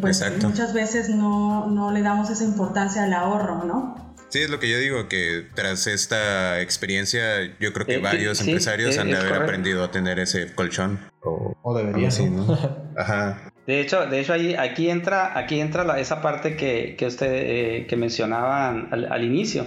pues 0.00 0.24
muchas 0.42 0.74
veces 0.74 1.08
no, 1.08 1.68
no, 1.68 1.92
le 1.92 2.02
damos 2.02 2.30
esa 2.30 2.44
importancia 2.44 3.04
al 3.04 3.12
ahorro, 3.12 3.64
¿no? 3.64 4.14
Sí, 4.30 4.40
es 4.40 4.50
lo 4.50 4.60
que 4.60 4.70
yo 4.70 4.78
digo, 4.78 5.08
que 5.08 5.48
tras 5.54 5.88
esta 5.88 6.60
experiencia, 6.60 7.56
yo 7.58 7.72
creo 7.72 7.84
que 7.84 7.96
eh, 7.96 8.00
varios 8.00 8.40
empresarios 8.40 8.96
han 8.98 9.08
de 9.10 9.16
haber 9.16 9.34
aprendido 9.34 9.82
a 9.82 9.90
tener 9.90 10.20
ese 10.20 10.54
colchón. 10.54 11.00
O, 11.22 11.74
deberían, 11.76 12.12
sí, 12.12 12.30
¿no? 12.30 12.56
Ajá. 12.96 13.50
De 13.66 13.80
hecho, 13.80 14.06
de 14.06 14.20
hecho 14.20 14.32
ahí, 14.32 14.54
aquí 14.54 14.88
entra, 14.88 15.36
aquí 15.36 15.60
entra 15.60 15.98
esa 15.98 16.22
parte 16.22 16.56
que, 16.56 16.94
que 16.96 17.06
usted 17.06 17.30
eh, 17.30 17.86
que 17.88 17.96
mencionaban 17.96 18.88
al, 18.92 19.12
al, 19.12 19.24
inicio, 19.24 19.64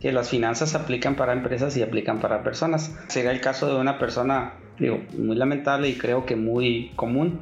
que 0.00 0.12
las 0.12 0.28
finanzas 0.28 0.74
aplican 0.74 1.16
para 1.16 1.32
empresas 1.32 1.76
y 1.76 1.82
aplican 1.82 2.20
para 2.20 2.42
personas. 2.42 2.94
Sería 3.08 3.30
el 3.30 3.40
caso 3.40 3.66
de 3.66 3.80
una 3.80 3.98
persona, 3.98 4.58
digo, 4.78 5.02
muy 5.16 5.36
lamentable 5.36 5.88
y 5.88 5.94
creo 5.94 6.26
que 6.26 6.36
muy 6.36 6.92
común, 6.96 7.40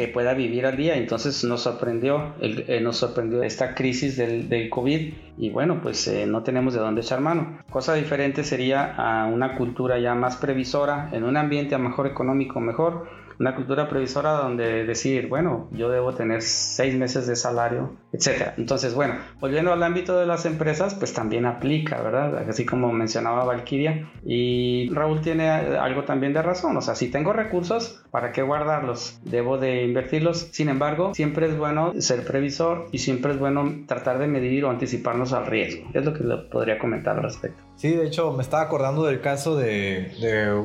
que 0.00 0.08
pueda 0.08 0.34
vivir 0.34 0.64
al 0.66 0.76
día. 0.76 0.96
Entonces 0.96 1.44
nos 1.44 1.62
sorprendió, 1.62 2.34
eh, 2.40 2.80
nos 2.82 2.96
sorprendió 2.96 3.42
esta 3.42 3.74
crisis 3.74 4.16
del, 4.16 4.68
COVID 4.70 5.12
y 5.36 5.50
bueno, 5.50 5.80
pues 5.82 6.08
eh, 6.08 6.26
no 6.26 6.42
tenemos 6.42 6.74
de 6.74 6.80
dónde 6.80 7.02
echar 7.02 7.20
mano. 7.20 7.58
Cosa 7.70 7.94
diferente 7.94 8.42
sería 8.44 8.94
a 8.94 9.26
una 9.26 9.56
cultura 9.56 9.98
ya 9.98 10.14
más 10.14 10.36
previsora, 10.36 11.10
en 11.12 11.24
un 11.24 11.36
ambiente 11.36 11.74
a 11.74 11.78
mejor 11.78 12.06
económico, 12.06 12.60
mejor, 12.60 13.08
una 13.40 13.54
cultura 13.54 13.88
previsora 13.88 14.32
donde 14.32 14.84
decir, 14.84 15.28
bueno, 15.28 15.68
yo 15.72 15.88
debo 15.88 16.12
tener 16.12 16.42
seis 16.42 16.94
meses 16.94 17.26
de 17.26 17.36
salario, 17.36 17.96
etcétera. 18.12 18.52
Entonces, 18.58 18.94
bueno, 18.94 19.14
volviendo 19.40 19.72
al 19.72 19.82
ámbito 19.82 20.18
de 20.18 20.26
las 20.26 20.44
empresas, 20.44 20.94
pues 20.94 21.14
también 21.14 21.46
aplica, 21.46 22.02
¿verdad? 22.02 22.46
Así 22.46 22.66
como 22.66 22.92
mencionaba 22.92 23.44
Valkyria. 23.44 24.10
Y 24.26 24.90
Raúl 24.92 25.22
tiene 25.22 25.48
algo 25.48 26.04
también 26.04 26.34
de 26.34 26.42
razón, 26.42 26.76
o 26.76 26.82
sea, 26.82 26.94
si 26.94 27.10
tengo 27.10 27.32
recursos, 27.32 28.04
¿para 28.10 28.30
qué 28.30 28.42
guardarlos? 28.42 29.18
Debo 29.24 29.56
de 29.56 29.84
invertirlos. 29.84 30.50
Sin 30.52 30.68
embargo, 30.68 31.14
siempre 31.14 31.46
es 31.46 31.56
bueno 31.56 31.94
ser 31.98 32.26
previsor 32.26 32.88
y 32.92 32.98
siempre 32.98 33.32
es 33.32 33.38
bueno 33.38 33.86
tratar 33.86 34.18
de 34.18 34.26
medir 34.26 34.66
o 34.66 34.70
anticiparnos 34.70 35.32
al 35.32 35.46
riesgo. 35.46 35.88
Es 35.94 36.04
lo 36.04 36.12
que 36.12 36.24
le 36.24 36.36
podría 36.36 36.78
comentar 36.78 37.16
al 37.16 37.22
respecto. 37.22 37.69
Sí, 37.80 37.92
de 37.92 38.08
hecho 38.08 38.30
me 38.32 38.42
estaba 38.42 38.64
acordando 38.64 39.04
del 39.04 39.22
caso 39.22 39.56
de, 39.56 40.12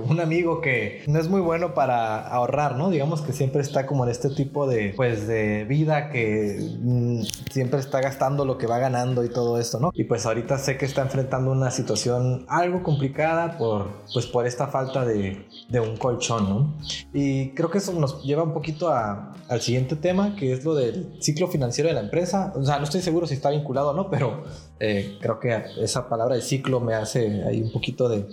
un 0.06 0.20
amigo 0.20 0.60
que 0.60 1.02
no 1.08 1.18
es 1.18 1.30
muy 1.30 1.40
bueno 1.40 1.74
para 1.74 2.20
ahorrar, 2.28 2.76
¿no? 2.76 2.90
Digamos 2.90 3.22
que 3.22 3.32
siempre 3.32 3.62
está 3.62 3.86
como 3.86 4.04
en 4.04 4.12
este 4.12 4.30
tipo 4.32 4.68
de, 4.68 4.92
pues, 4.98 5.26
de 5.26 5.64
vida 5.64 6.10
que 6.10 6.60
mm, 6.78 7.22
siempre 7.52 7.80
está 7.80 8.02
gastando 8.02 8.46
lo 8.46 8.58
que 8.58 8.68
va 8.68 8.80
ganando 8.80 9.24
y 9.24 9.30
todo 9.30 9.60
esto, 9.60 9.80
¿no? 9.80 9.92
Y 9.94 10.06
pues 10.06 10.26
ahorita 10.26 10.58
sé 10.58 10.78
que 10.78 10.86
está 10.86 11.02
enfrentando 11.02 11.52
una 11.52 11.72
situación 11.72 12.46
algo 12.48 12.84
complicada 12.84 13.58
por, 13.58 13.88
pues, 14.14 14.26
por 14.28 14.46
esta 14.46 14.68
falta 14.68 15.06
de, 15.06 15.46
de 15.70 15.80
un 15.80 15.98
colchón, 15.98 16.50
¿no? 16.50 16.74
Y 17.14 17.52
creo 17.52 17.70
que 17.70 17.78
eso 17.78 17.94
nos 17.94 18.24
lleva 18.24 18.44
un 18.44 18.54
poquito 18.54 18.92
al 18.92 19.62
siguiente 19.62 19.96
tema, 19.96 20.36
que 20.36 20.54
es 20.54 20.66
lo 20.66 20.76
del 20.76 21.16
ciclo 21.20 21.48
financiero 21.48 21.88
de 21.88 21.96
la 21.96 22.02
empresa. 22.02 22.54
O 22.56 22.64
sea, 22.64 22.78
no 22.78 22.84
estoy 22.84 23.02
seguro 23.02 23.28
si 23.28 23.36
está 23.36 23.50
vinculado 23.50 23.90
o 23.90 23.94
no, 23.94 24.10
pero 24.10 24.44
eh, 24.80 25.18
creo 25.22 25.40
que 25.40 25.64
esa 25.82 26.10
palabra 26.10 26.36
de 26.36 26.42
ciclo 26.42 26.80
me 26.80 26.94
hace 26.94 27.44
ahí 27.44 27.62
un 27.62 27.72
poquito 27.72 28.10
de, 28.10 28.28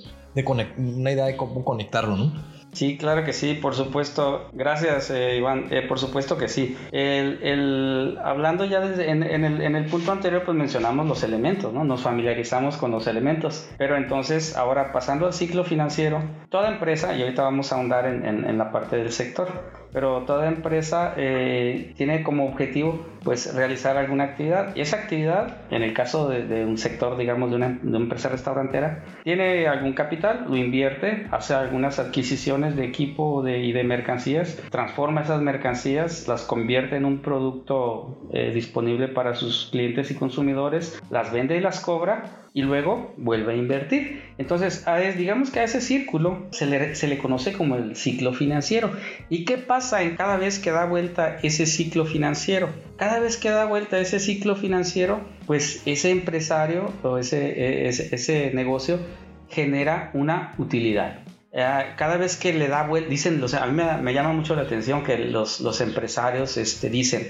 una 0.87 1.13
idea 1.13 1.27
de 1.27 1.37
cómo 1.37 1.65
conectarlo, 1.65 2.17
¿no? 2.17 2.33
Sí, 2.73 2.97
claro 2.97 3.23
que 3.25 3.35
sí, 3.35 3.55
por 3.55 3.75
supuesto. 3.75 4.49
Gracias, 4.53 5.11
eh, 5.11 5.37
Iván. 5.37 5.67
Eh, 5.71 5.83
por 5.83 5.99
supuesto 5.99 6.39
que 6.39 6.49
sí. 6.49 6.77
El, 6.91 8.19
hablando 8.25 8.65
ya 8.65 8.81
desde, 8.81 9.11
en, 9.11 9.23
el, 9.23 9.61
en, 9.61 9.77
el, 9.77 9.85
punto 9.87 10.11
anterior, 10.11 10.43
pues 10.45 10.57
mencionamos 10.57 11.07
los 11.07 11.23
elementos, 11.23 11.73
¿no? 11.73 11.85
Nos 11.85 12.03
familiarizamos 12.03 12.79
con 12.79 12.91
los 12.91 13.07
elementos. 13.07 13.69
Pero 13.77 13.97
entonces, 13.97 14.57
ahora 14.57 14.91
pasando 14.91 15.27
al 15.27 15.35
ciclo 15.35 15.65
financiero, 15.65 16.23
toda 16.49 16.71
empresa, 16.71 17.15
y 17.15 17.23
ahorita 17.23 17.43
vamos 17.43 17.73
a 17.73 17.77
ahondar 17.77 18.07
en 18.07 18.57
la 18.59 18.73
parte 18.73 18.97
del 18.97 19.13
sector, 19.13 19.82
pero 19.93 20.23
toda 20.23 20.49
empresa 20.49 21.15
eh, 21.17 21.93
tiene 21.97 22.23
como 22.23 22.47
objetivo 22.47 23.07
pues 23.23 23.55
realizar 23.55 23.97
alguna 23.97 24.25
actividad. 24.25 24.75
Y 24.75 24.81
esa 24.81 24.97
actividad 24.97 25.59
en 25.71 25.83
el 25.83 25.93
caso 25.93 26.29
de, 26.29 26.65
un 26.65 26.79
sector 26.79 27.17
digamos 27.17 27.51
de 27.51 27.57
una, 27.57 27.69
de 27.69 27.89
una, 27.89 27.99
empresa 27.99 28.29
restaurantera 28.29 29.05
tiene 29.23 29.67
algún 29.69 29.93
capital 29.93 30.47
lo 30.49 30.57
invierte 30.57 31.27
hace 31.31 31.55
algunas 31.55 31.99
adquisiciones 31.99 32.77
de 32.77 32.85
equipo 32.85 33.47
y 33.47 33.73
de 33.73 33.85
mercancías 33.85 34.61
transforma 34.71 35.23
esas 35.23 35.41
mercancías 35.41 36.27
las 36.29 36.43
convierte 36.43 36.97
en 36.97 37.05
un 37.05 37.19
producto 37.19 38.29
eh, 38.33 38.51
disponible 38.53 39.09
para 39.09 39.35
sus 39.35 39.69
clientes 39.71 40.11
y 40.11 40.15
consumidores 40.15 41.01
las 41.11 41.33
vende 41.33 41.57
y 41.57 41.61
las 41.61 41.81
cobra 41.81 42.42
y 42.55 42.63
luego 42.63 43.15
vuelve 43.17 43.55
a 43.55 43.57
invertir. 43.57 44.23
Entonces, 44.39 44.85
digamos 45.17 45.51
que 45.51 45.61
a 45.61 45.65
ese 45.65 45.81
círculo 45.81 46.47
se 46.51 46.67
le, 46.67 46.95
se 46.95 47.07
le, 47.07 47.19
conoce 47.19 47.53
como 47.53 47.77
el 47.77 47.97
ciclo 47.97 48.35
financiero. 48.35 48.93
¿Y 49.29 49.45
qué 49.45 49.59
pasa 49.59 50.03
en 50.03 50.17
cada 50.17 50.37
vez 50.37 50.59
que 50.59 50.71
da 50.71 50.85
vuelta 50.85 51.39
ese 51.43 51.67
ciclo 51.67 52.05
financiero? 52.05 52.69
Cada 52.97 53.21
vez 53.21 53.37
que 53.37 53.51
da 53.51 53.65
vuelta 53.65 53.99
ese 53.99 54.21
ciclo 54.21 54.55
financiero, 54.57 55.21
pues 55.47 55.83
ese 55.87 56.11
empresario 56.11 56.93
o 57.03 57.19
ese, 57.19 57.89
ese, 57.89 58.15
ese 58.15 58.51
negocio 58.53 58.99
genera 59.49 60.11
una 60.15 60.55
utilidad. 60.59 61.21
Eh, 61.53 61.93
cada 61.97 62.17
vez 62.17 62.37
que 62.37 62.55
le 62.55 62.69
da 62.69 62.87
vuelta, 62.87 63.11
dicen, 63.11 63.43
o 63.43 63.49
sea, 63.49 63.65
a 63.65 63.67
mí 63.67 63.73
me, 63.75 63.99
me, 63.99 64.15
llama 64.15 64.33
mucho 64.33 64.57
la 64.57 64.63
atención 64.63 65.05
que 65.05 65.19
los, 65.19 65.61
los 65.61 65.83
empresarios 65.83 66.57
este, 66.57 66.89
dicen, 66.89 67.27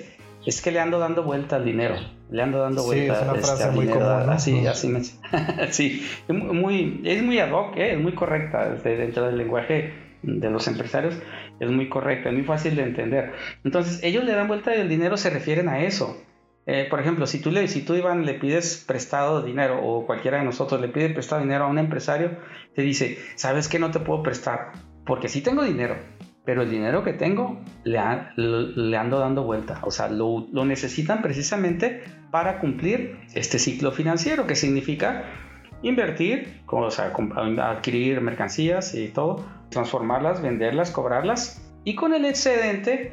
es 0.46 0.60
que 0.60 0.70
le 0.70 0.80
ando 0.80 0.98
dando 0.98 1.22
vuelta 1.22 1.56
al 1.56 1.64
dinero, 1.64 1.96
le 2.30 2.42
ando 2.42 2.58
dando 2.58 2.82
vuelta 2.84 3.14
sí, 3.14 3.20
es 3.20 3.28
una 3.28 3.38
este, 3.38 3.46
frase 3.46 3.70
muy 3.70 3.86
dinero, 3.86 4.00
común, 4.00 4.30
así, 4.30 4.66
así 4.66 4.88
me, 4.88 5.02
sí, 5.70 6.06
es 6.28 6.34
muy, 6.34 7.00
es 7.04 7.22
muy 7.22 7.38
ad 7.38 7.52
hoc, 7.52 7.76
¿eh? 7.76 7.94
es 7.94 8.00
muy 8.00 8.14
correcta 8.14 8.68
dentro 8.82 9.26
del 9.26 9.38
lenguaje 9.38 9.92
de 10.22 10.50
los 10.50 10.66
empresarios, 10.68 11.14
es 11.60 11.70
muy 11.70 11.88
correcta, 11.88 12.28
es 12.28 12.34
muy 12.34 12.44
fácil 12.44 12.76
de 12.76 12.82
entender. 12.82 13.32
Entonces, 13.64 14.02
ellos 14.02 14.24
le 14.24 14.32
dan 14.32 14.48
vuelta 14.48 14.72
al 14.72 14.88
dinero, 14.88 15.16
se 15.16 15.30
refieren 15.30 15.68
a 15.68 15.80
eso. 15.80 16.16
Eh, 16.64 16.86
por 16.88 17.00
ejemplo, 17.00 17.26
si 17.26 17.40
tú, 17.40 17.50
le, 17.50 17.66
si 17.66 17.82
tú, 17.82 17.94
Iván, 17.94 18.24
le 18.24 18.34
pides 18.34 18.84
prestado 18.86 19.42
dinero 19.42 19.80
o 19.82 20.06
cualquiera 20.06 20.38
de 20.38 20.44
nosotros 20.44 20.80
le 20.80 20.88
pide 20.88 21.10
prestado 21.10 21.42
dinero 21.42 21.64
a 21.64 21.68
un 21.68 21.78
empresario, 21.78 22.38
te 22.74 22.82
dice, 22.82 23.18
¿sabes 23.34 23.66
que 23.68 23.80
no 23.80 23.90
te 23.90 23.98
puedo 23.98 24.22
prestar? 24.22 24.72
Porque 25.04 25.28
sí 25.28 25.40
tengo 25.40 25.64
dinero, 25.64 25.96
pero 26.44 26.62
el 26.62 26.70
dinero 26.70 27.04
que 27.04 27.12
tengo 27.12 27.60
le, 27.84 28.00
le 28.36 28.96
ando 28.96 29.18
dando 29.18 29.44
vuelta. 29.44 29.78
O 29.82 29.90
sea, 29.90 30.08
lo, 30.08 30.46
lo, 30.52 30.64
necesitan 30.64 31.22
precisamente 31.22 32.02
para 32.30 32.58
cumplir 32.58 33.18
este 33.34 33.58
ciclo 33.58 33.92
financiero, 33.92 34.46
que 34.46 34.56
significa 34.56 35.24
invertir, 35.82 36.62
o 36.66 36.90
sea, 36.90 37.12
adquirir 37.62 38.20
mercancías 38.20 38.94
y 38.94 39.08
todo, 39.08 39.44
transformarlas, 39.68 40.42
venderlas, 40.42 40.90
cobrarlas. 40.90 41.62
Y 41.84 41.94
con 41.94 42.14
el 42.14 42.24
excedente, 42.24 43.12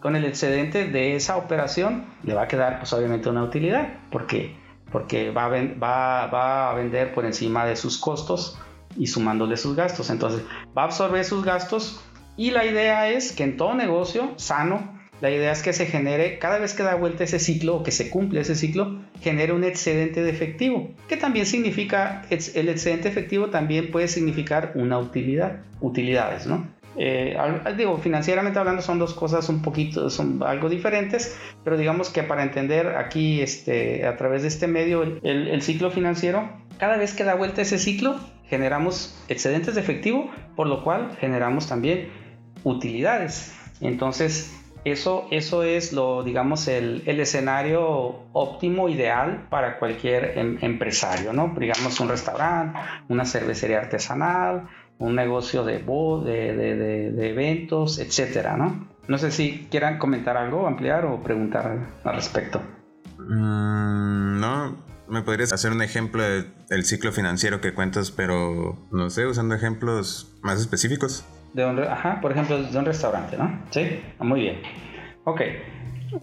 con 0.00 0.14
el 0.14 0.24
excedente 0.24 0.86
de 0.86 1.16
esa 1.16 1.36
operación, 1.36 2.06
le 2.22 2.34
va 2.34 2.42
a 2.42 2.48
quedar 2.48 2.78
pues 2.78 2.92
obviamente 2.92 3.28
una 3.28 3.42
utilidad, 3.42 3.88
porque, 4.10 4.56
porque 4.92 5.30
va, 5.30 5.46
a 5.46 5.48
va, 5.48 6.26
va 6.26 6.70
a 6.70 6.74
vender 6.74 7.12
por 7.12 7.24
encima 7.24 7.64
de 7.64 7.74
sus 7.74 7.98
costos 7.98 8.58
y 8.96 9.06
sumándole 9.06 9.56
sus 9.56 9.76
gastos. 9.76 10.10
Entonces, 10.10 10.42
va 10.76 10.82
a 10.82 10.84
absorber 10.86 11.24
sus 11.24 11.44
gastos 11.44 12.04
y 12.38 12.52
la 12.52 12.64
idea 12.64 13.10
es 13.10 13.32
que 13.32 13.42
en 13.42 13.56
todo 13.56 13.74
negocio 13.74 14.32
sano, 14.36 14.96
la 15.20 15.32
idea 15.32 15.50
es 15.50 15.60
que 15.60 15.72
se 15.72 15.86
genere, 15.86 16.38
cada 16.38 16.58
vez 16.58 16.72
que 16.72 16.84
da 16.84 16.94
vuelta 16.94 17.24
ese 17.24 17.40
ciclo 17.40 17.74
o 17.74 17.82
que 17.82 17.90
se 17.90 18.10
cumple 18.10 18.40
ese 18.40 18.54
ciclo, 18.54 19.02
genere 19.20 19.52
un 19.52 19.64
excedente 19.64 20.22
de 20.22 20.30
efectivo, 20.30 20.88
que 21.08 21.16
también 21.16 21.46
significa, 21.46 22.22
el 22.30 22.68
excedente 22.68 23.08
efectivo 23.08 23.48
también 23.48 23.90
puede 23.90 24.06
significar 24.06 24.70
una 24.76 24.98
utilidad, 24.98 25.62
utilidades, 25.80 26.46
¿no? 26.46 26.68
Eh, 26.96 27.36
digo, 27.76 27.98
financieramente 27.98 28.60
hablando 28.60 28.82
son 28.82 29.00
dos 29.00 29.14
cosas 29.14 29.48
un 29.48 29.60
poquito, 29.60 30.08
son 30.08 30.40
algo 30.44 30.68
diferentes, 30.68 31.36
pero 31.64 31.76
digamos 31.76 32.08
que 32.08 32.22
para 32.22 32.44
entender 32.44 32.94
aquí 32.96 33.40
este, 33.40 34.06
a 34.06 34.16
través 34.16 34.42
de 34.42 34.48
este 34.48 34.68
medio 34.68 35.02
el, 35.02 35.20
el 35.24 35.62
ciclo 35.62 35.90
financiero, 35.90 36.48
cada 36.78 36.96
vez 36.96 37.14
que 37.14 37.24
da 37.24 37.34
vuelta 37.34 37.62
ese 37.62 37.78
ciclo, 37.78 38.16
generamos 38.48 39.16
excedentes 39.28 39.74
de 39.74 39.80
efectivo, 39.80 40.30
por 40.56 40.68
lo 40.68 40.82
cual 40.82 41.16
generamos 41.20 41.68
también 41.68 42.08
utilidades. 42.64 43.54
Entonces, 43.80 44.54
eso, 44.84 45.26
eso 45.30 45.62
es 45.62 45.92
lo, 45.92 46.22
digamos, 46.22 46.68
el, 46.68 47.02
el 47.06 47.20
escenario 47.20 48.26
óptimo, 48.32 48.88
ideal 48.88 49.46
para 49.50 49.78
cualquier 49.78 50.38
em, 50.38 50.58
empresario, 50.60 51.32
¿no? 51.32 51.54
Digamos, 51.58 51.98
un 52.00 52.08
restaurante, 52.08 52.78
una 53.08 53.24
cervecería 53.24 53.78
artesanal, 53.78 54.68
un 54.98 55.14
negocio 55.14 55.64
de, 55.64 55.78
de, 55.78 56.56
de, 56.56 57.12
de 57.12 57.30
eventos, 57.30 57.98
etcétera, 57.98 58.56
¿no? 58.56 58.88
No 59.06 59.18
sé 59.18 59.30
si 59.30 59.66
quieran 59.70 59.98
comentar 59.98 60.36
algo, 60.36 60.66
ampliar 60.66 61.06
o 61.06 61.22
preguntar 61.22 61.86
al 62.04 62.14
respecto. 62.14 62.60
Mm, 63.18 64.40
no, 64.40 64.76
me 65.08 65.22
podrías 65.22 65.52
hacer 65.52 65.72
un 65.72 65.82
ejemplo 65.82 66.22
del 66.22 66.84
ciclo 66.84 67.12
financiero 67.12 67.60
que 67.60 67.72
cuentas, 67.72 68.10
pero 68.10 68.86
no 68.92 69.10
sé, 69.10 69.26
usando 69.26 69.54
ejemplos 69.54 70.38
más 70.42 70.60
específicos. 70.60 71.24
De 71.52 71.64
un, 71.64 71.78
ajá, 71.80 72.20
por 72.20 72.32
ejemplo, 72.32 72.62
de 72.62 72.78
un 72.78 72.84
restaurante, 72.84 73.36
¿no? 73.36 73.60
Sí, 73.70 74.00
muy 74.18 74.40
bien. 74.40 74.60
Ok. 75.24 75.40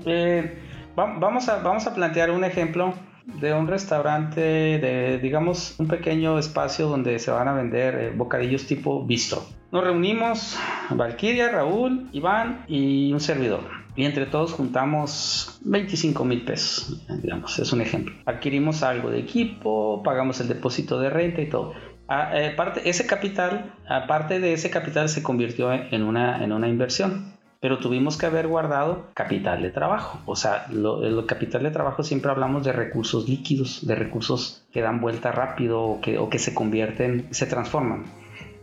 Eh, 0.05 0.57
vamos, 0.95 1.49
a, 1.49 1.57
vamos 1.59 1.87
a 1.87 1.93
plantear 1.93 2.31
un 2.31 2.43
ejemplo 2.43 2.93
de 3.25 3.53
un 3.53 3.67
restaurante, 3.67 4.39
de 4.41 5.19
digamos 5.19 5.75
un 5.79 5.87
pequeño 5.87 6.37
espacio 6.37 6.87
donde 6.87 7.17
se 7.19 7.31
van 7.31 7.47
a 7.47 7.53
vender 7.53 7.95
eh, 7.95 8.11
bocadillos 8.15 8.67
tipo 8.67 9.03
bistro. 9.05 9.43
Nos 9.71 9.83
reunimos, 9.83 10.57
Valkyria, 10.91 11.49
Raúl, 11.49 12.07
Iván 12.13 12.63
y 12.67 13.11
un 13.11 13.19
servidor. 13.19 13.61
y 13.97 14.05
entre 14.05 14.25
todos 14.25 14.53
juntamos 14.53 15.59
25 15.63 16.23
mil 16.23 16.43
pesos, 16.43 17.05
digamos, 17.21 17.57
es 17.59 17.73
un 17.73 17.81
ejemplo. 17.81 18.13
Adquirimos 18.25 18.83
algo 18.83 19.09
de 19.09 19.19
equipo, 19.19 20.01
pagamos 20.03 20.39
el 20.39 20.47
depósito 20.47 20.99
de 20.99 21.09
renta 21.09 21.41
y 21.41 21.49
todo. 21.49 21.73
Ah, 22.07 22.31
eh, 22.33 22.55
ese 22.83 23.07
capital, 23.07 23.73
aparte 23.87 24.39
de 24.39 24.53
ese 24.53 24.69
capital, 24.69 25.09
se 25.09 25.23
convirtió 25.23 25.73
en 25.73 26.03
una, 26.03 26.43
en 26.43 26.51
una 26.51 26.67
inversión 26.67 27.35
pero 27.65 27.79
tuvimos 27.79 28.15
que 28.15 28.27
haber 28.27 28.47
guardado 28.47 29.07
capital 29.15 29.63
de 29.63 29.71
trabajo. 29.71 30.19
O 30.27 30.35
sea, 30.35 30.67
el 30.69 31.25
capital 31.25 31.63
de 31.63 31.71
trabajo 31.71 32.03
siempre 32.03 32.29
hablamos 32.29 32.63
de 32.63 32.71
recursos 32.71 33.27
líquidos, 33.27 33.87
de 33.87 33.95
recursos 33.95 34.63
que 34.71 34.81
dan 34.81 35.01
vuelta 35.01 35.31
rápido 35.31 35.81
o 35.81 35.99
que, 35.99 36.19
o 36.19 36.29
que 36.29 36.37
se 36.37 36.53
convierten, 36.53 37.27
se 37.31 37.47
transforman. 37.47 38.05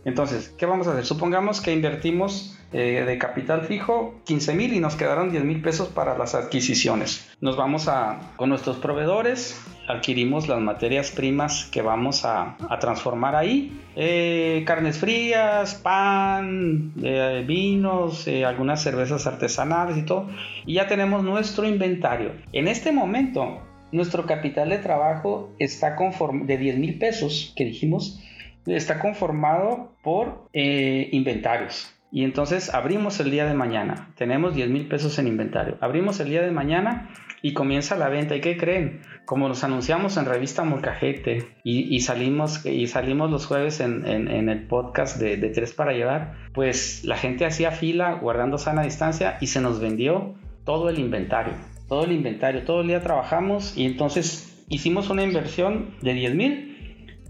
Entonces, 0.05 0.55
¿qué 0.57 0.65
vamos 0.65 0.87
a 0.87 0.91
hacer? 0.91 1.05
Supongamos 1.05 1.59
que 1.59 1.73
invertimos 1.73 2.57
eh, 2.71 3.03
de 3.05 3.17
capital 3.17 3.65
fijo 3.65 4.21
15 4.25 4.53
mil 4.53 4.73
y 4.73 4.79
nos 4.79 4.95
quedaron 4.95 5.31
10 5.31 5.43
mil 5.43 5.61
pesos 5.61 5.89
para 5.89 6.17
las 6.17 6.33
adquisiciones. 6.33 7.29
Nos 7.41 7.57
vamos 7.57 7.89
a, 7.89 8.19
con 8.37 8.47
nuestros 8.47 8.77
proveedores, 8.77 9.61
adquirimos 9.87 10.47
las 10.47 10.59
materias 10.59 11.11
primas 11.11 11.65
que 11.65 11.81
vamos 11.81 12.25
a, 12.25 12.57
transformar 12.79 13.35
ahí. 13.35 13.79
Eh, 13.95 14.63
carnes 14.65 14.97
frías, 14.97 15.75
pan, 15.75 16.93
eh, 17.03 17.43
vinos, 17.45 18.27
algunas 18.45 18.81
cervezas 18.81 19.27
artesanales 19.27 19.97
y 19.97 20.03
todo. 20.03 20.29
Y 20.65 20.75
ya 20.75 20.87
tenemos 20.87 21.23
nuestro 21.23 21.67
inventario. 21.67 22.31
En 22.51 22.67
este 22.67 22.91
momento, 22.91 23.61
nuestro 23.91 24.25
capital 24.25 24.69
de 24.69 24.79
trabajo 24.79 25.51
está 25.59 25.95
conforme 25.95 26.45
de 26.45 26.57
10 26.57 26.77
mil 26.77 26.97
pesos 26.97 27.53
que 27.55 27.65
dijimos 27.65 28.19
está 28.65 28.99
conformado 28.99 29.91
por 30.01 30.47
eh, 30.53 31.09
inventarios. 31.11 31.93
Y 32.13 32.23
entonces 32.23 32.71
abrimos 32.71 33.19
el 33.19 33.31
día 33.31 33.45
de 33.45 33.55
mañana. 33.55 34.13
Tenemos 34.15 34.53
10 34.53 34.69
mil 34.69 34.87
pesos 34.87 35.17
en 35.17 35.27
inventario. 35.27 35.77
Abrimos 35.81 36.19
el 36.19 36.29
día 36.29 36.43
de 36.43 36.51
mañana 36.51 37.09
y 37.41 37.53
comienza 37.53 37.95
la 37.95 38.07
venta. 38.07 38.35
¿Y 38.35 38.39
qué 38.39 38.55
creen? 38.55 39.01
Como 39.25 39.47
nos 39.47 39.63
anunciamos 39.63 40.15
en 40.17 40.25
revista 40.25 40.63
Molcajete 40.63 41.47
y, 41.63 41.99
salimos, 42.01 42.67
y 42.67 42.85
salimos 42.85 43.31
los 43.31 43.47
jueves 43.47 43.79
en, 43.79 44.05
el 44.05 44.67
podcast 44.67 45.19
de, 45.19 45.37
de, 45.37 45.49
Tres 45.49 45.73
para 45.73 45.93
Llevar, 45.93 46.35
pues 46.53 47.03
la 47.03 47.17
gente 47.17 47.47
hacía 47.47 47.71
fila 47.71 48.13
guardando 48.13 48.59
sana 48.59 48.83
distancia 48.83 49.39
y 49.41 49.47
se 49.47 49.59
nos 49.59 49.79
vendió 49.79 50.35
todo 50.65 50.89
el 50.89 50.99
inventario. 50.99 51.53
Todo 51.89 52.05
el 52.05 52.11
inventario. 52.11 52.63
Todo 52.63 52.81
el 52.81 52.89
día 52.89 53.01
trabajamos 53.01 53.75
y 53.75 53.87
entonces 53.87 54.63
hicimos 54.69 55.09
una 55.09 55.23
inversión 55.23 55.95
de 56.03 56.13
10 56.13 56.35
mil 56.35 56.73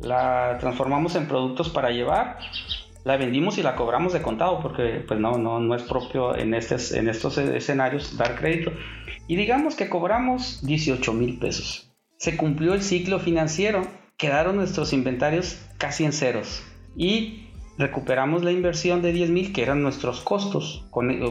la 0.01 0.57
transformamos 0.59 1.15
en 1.15 1.27
productos 1.27 1.69
para 1.69 1.91
llevar, 1.91 2.37
la 3.03 3.17
vendimos 3.17 3.57
y 3.57 3.63
la 3.63 3.75
cobramos 3.75 4.13
de 4.13 4.21
contado 4.21 4.59
porque 4.61 5.03
pues 5.07 5.19
no, 5.19 5.37
no, 5.37 5.59
no 5.59 5.75
es 5.75 5.83
propio 5.83 6.35
en, 6.35 6.53
estos, 6.53 6.91
en 6.91 7.09
estos 7.09 7.37
escenarios 7.37 8.17
dar 8.17 8.35
crédito. 8.35 8.71
Y 9.27 9.35
digamos 9.35 9.75
que 9.75 9.89
cobramos 9.89 10.65
18 10.65 11.13
mil 11.13 11.39
pesos. 11.39 11.91
Se 12.17 12.37
cumplió 12.37 12.73
el 12.73 12.81
ciclo 12.81 13.19
financiero, 13.19 13.81
quedaron 14.17 14.55
nuestros 14.55 14.93
inventarios 14.93 15.59
casi 15.77 16.05
en 16.05 16.13
ceros. 16.13 16.63
Y 16.95 17.49
recuperamos 17.77 18.43
la 18.43 18.51
inversión 18.51 19.01
de 19.01 19.11
10 19.11 19.29
mil 19.31 19.53
que 19.53 19.63
eran 19.63 19.81
nuestros 19.81 20.21
costos, 20.21 20.85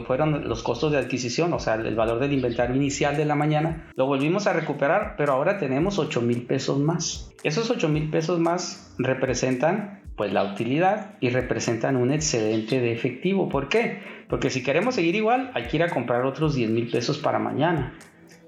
fueron 0.06 0.48
los 0.48 0.62
costos 0.62 0.90
de 0.90 0.98
adquisición, 0.98 1.52
o 1.52 1.60
sea, 1.60 1.74
el 1.74 1.94
valor 1.94 2.18
del 2.18 2.32
inventario 2.32 2.74
inicial 2.74 3.16
de 3.16 3.24
la 3.24 3.36
mañana, 3.36 3.90
lo 3.94 4.06
volvimos 4.06 4.46
a 4.46 4.52
recuperar, 4.52 5.14
pero 5.16 5.34
ahora 5.34 5.58
tenemos 5.58 5.98
8 5.98 6.20
mil 6.20 6.42
pesos 6.42 6.78
más. 6.78 7.32
Esos 7.44 7.70
8 7.70 7.88
mil 7.88 8.10
pesos 8.10 8.40
más 8.40 8.94
representan 8.98 10.01
pues 10.16 10.32
la 10.32 10.44
utilidad 10.44 11.14
y 11.20 11.30
representan 11.30 11.96
un 11.96 12.12
excedente 12.12 12.80
de 12.80 12.92
efectivo. 12.92 13.48
¿Por 13.48 13.68
qué? 13.68 14.00
Porque 14.28 14.50
si 14.50 14.62
queremos 14.62 14.94
seguir 14.94 15.14
igual, 15.14 15.50
hay 15.54 15.64
que 15.64 15.76
ir 15.76 15.82
a 15.82 15.90
comprar 15.90 16.24
otros 16.24 16.54
10 16.54 16.70
mil 16.70 16.90
pesos 16.90 17.18
para 17.18 17.38
mañana 17.38 17.94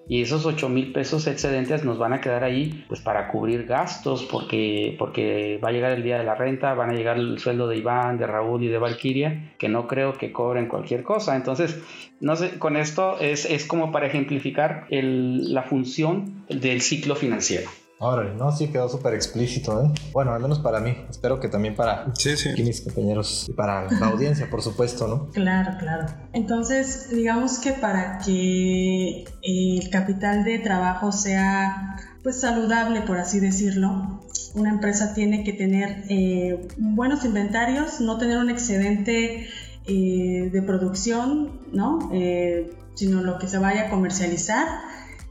y 0.08 0.20
esos 0.20 0.44
8 0.44 0.68
mil 0.68 0.92
pesos 0.92 1.26
excedentes 1.26 1.84
nos 1.84 1.98
van 1.98 2.12
a 2.12 2.20
quedar 2.20 2.44
ahí 2.44 2.84
pues 2.88 3.00
para 3.00 3.28
cubrir 3.28 3.64
gastos 3.64 4.24
porque, 4.24 4.96
porque 4.98 5.58
va 5.64 5.70
a 5.70 5.72
llegar 5.72 5.92
el 5.92 6.02
día 6.02 6.18
de 6.18 6.24
la 6.24 6.34
renta, 6.34 6.74
van 6.74 6.90
a 6.90 6.94
llegar 6.94 7.16
el 7.16 7.38
sueldo 7.38 7.68
de 7.68 7.78
Iván, 7.78 8.18
de 8.18 8.26
Raúl 8.26 8.62
y 8.62 8.68
de 8.68 8.78
Valkyria, 8.78 9.54
que 9.58 9.68
no 9.68 9.86
creo 9.86 10.12
que 10.12 10.32
cobren 10.32 10.68
cualquier 10.68 11.02
cosa. 11.02 11.36
Entonces, 11.36 11.82
no 12.20 12.36
sé, 12.36 12.58
con 12.58 12.76
esto 12.76 13.18
es, 13.20 13.46
es 13.46 13.64
como 13.64 13.92
para 13.92 14.06
ejemplificar 14.06 14.86
la 14.90 15.62
función 15.62 16.44
del 16.48 16.82
ciclo 16.82 17.14
financiero. 17.14 17.70
Órale, 17.98 18.34
no, 18.34 18.50
sí 18.50 18.68
quedó 18.68 18.88
súper 18.88 19.14
explícito, 19.14 19.82
¿eh? 19.82 19.90
Bueno, 20.12 20.32
al 20.32 20.42
menos 20.42 20.58
para 20.58 20.80
mí. 20.80 20.96
Espero 21.08 21.38
que 21.40 21.48
también 21.48 21.74
para 21.74 22.06
mis 22.06 22.80
compañeros 22.82 23.46
y 23.48 23.52
para 23.52 23.90
la 23.90 24.06
audiencia, 24.08 24.50
por 24.50 24.62
supuesto, 24.62 25.06
¿no? 25.06 25.30
Claro, 25.30 25.78
claro. 25.78 26.06
Entonces, 26.32 27.08
digamos 27.10 27.58
que 27.58 27.72
para 27.72 28.18
que 28.18 29.24
el 29.42 29.90
capital 29.90 30.44
de 30.44 30.58
trabajo 30.58 31.12
sea 31.12 31.96
pues 32.22 32.40
saludable, 32.40 33.02
por 33.02 33.18
así 33.18 33.38
decirlo, 33.38 34.22
una 34.54 34.70
empresa 34.70 35.14
tiene 35.14 35.44
que 35.44 35.52
tener 35.52 36.04
eh, 36.08 36.68
buenos 36.78 37.24
inventarios, 37.24 38.00
no 38.00 38.18
tener 38.18 38.38
un 38.38 38.50
excedente 38.50 39.46
eh, 39.86 40.50
de 40.50 40.62
producción, 40.62 41.60
¿no? 41.72 42.10
Eh, 42.12 42.70
sino 42.94 43.22
lo 43.22 43.38
que 43.38 43.46
se 43.46 43.58
vaya 43.58 43.86
a 43.86 43.90
comercializar 43.90 44.66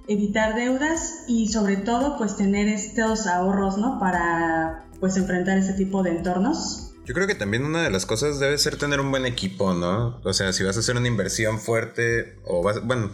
evitar 0.08 0.56
deudas 0.56 1.24
y 1.28 1.50
sobre 1.50 1.78
todo 1.78 2.18
pues 2.18 2.36
tener 2.38 2.68
estos 2.68 3.28
ahorros, 3.28 3.78
¿no? 3.78 4.00
Para 4.00 4.86
pues 5.00 5.18
enfrentar 5.18 5.58
este 5.58 5.74
tipo 5.74 6.04
de 6.04 6.12
entornos. 6.12 6.94
Yo 7.06 7.13
creo 7.13 7.28
que 7.28 7.36
también 7.36 7.66
una 7.66 7.84
de 7.84 7.89
las 7.89 8.06
cosas 8.06 8.39
debe 8.39 8.58
ser 8.58 8.78
tener 8.78 9.02
un 9.02 9.12
buen 9.12 9.26
equipo, 9.26 9.74
¿no? 9.74 10.22
O 10.24 10.34
sea, 10.34 10.54
si 10.54 10.63
vas 10.63 10.78
a 10.78 10.80
hacer 10.80 10.96
una 10.96 11.08
inversión 11.08 11.60
fuerte 11.60 12.38
o 12.46 12.63
vas, 12.63 12.86
bueno, 12.86 13.12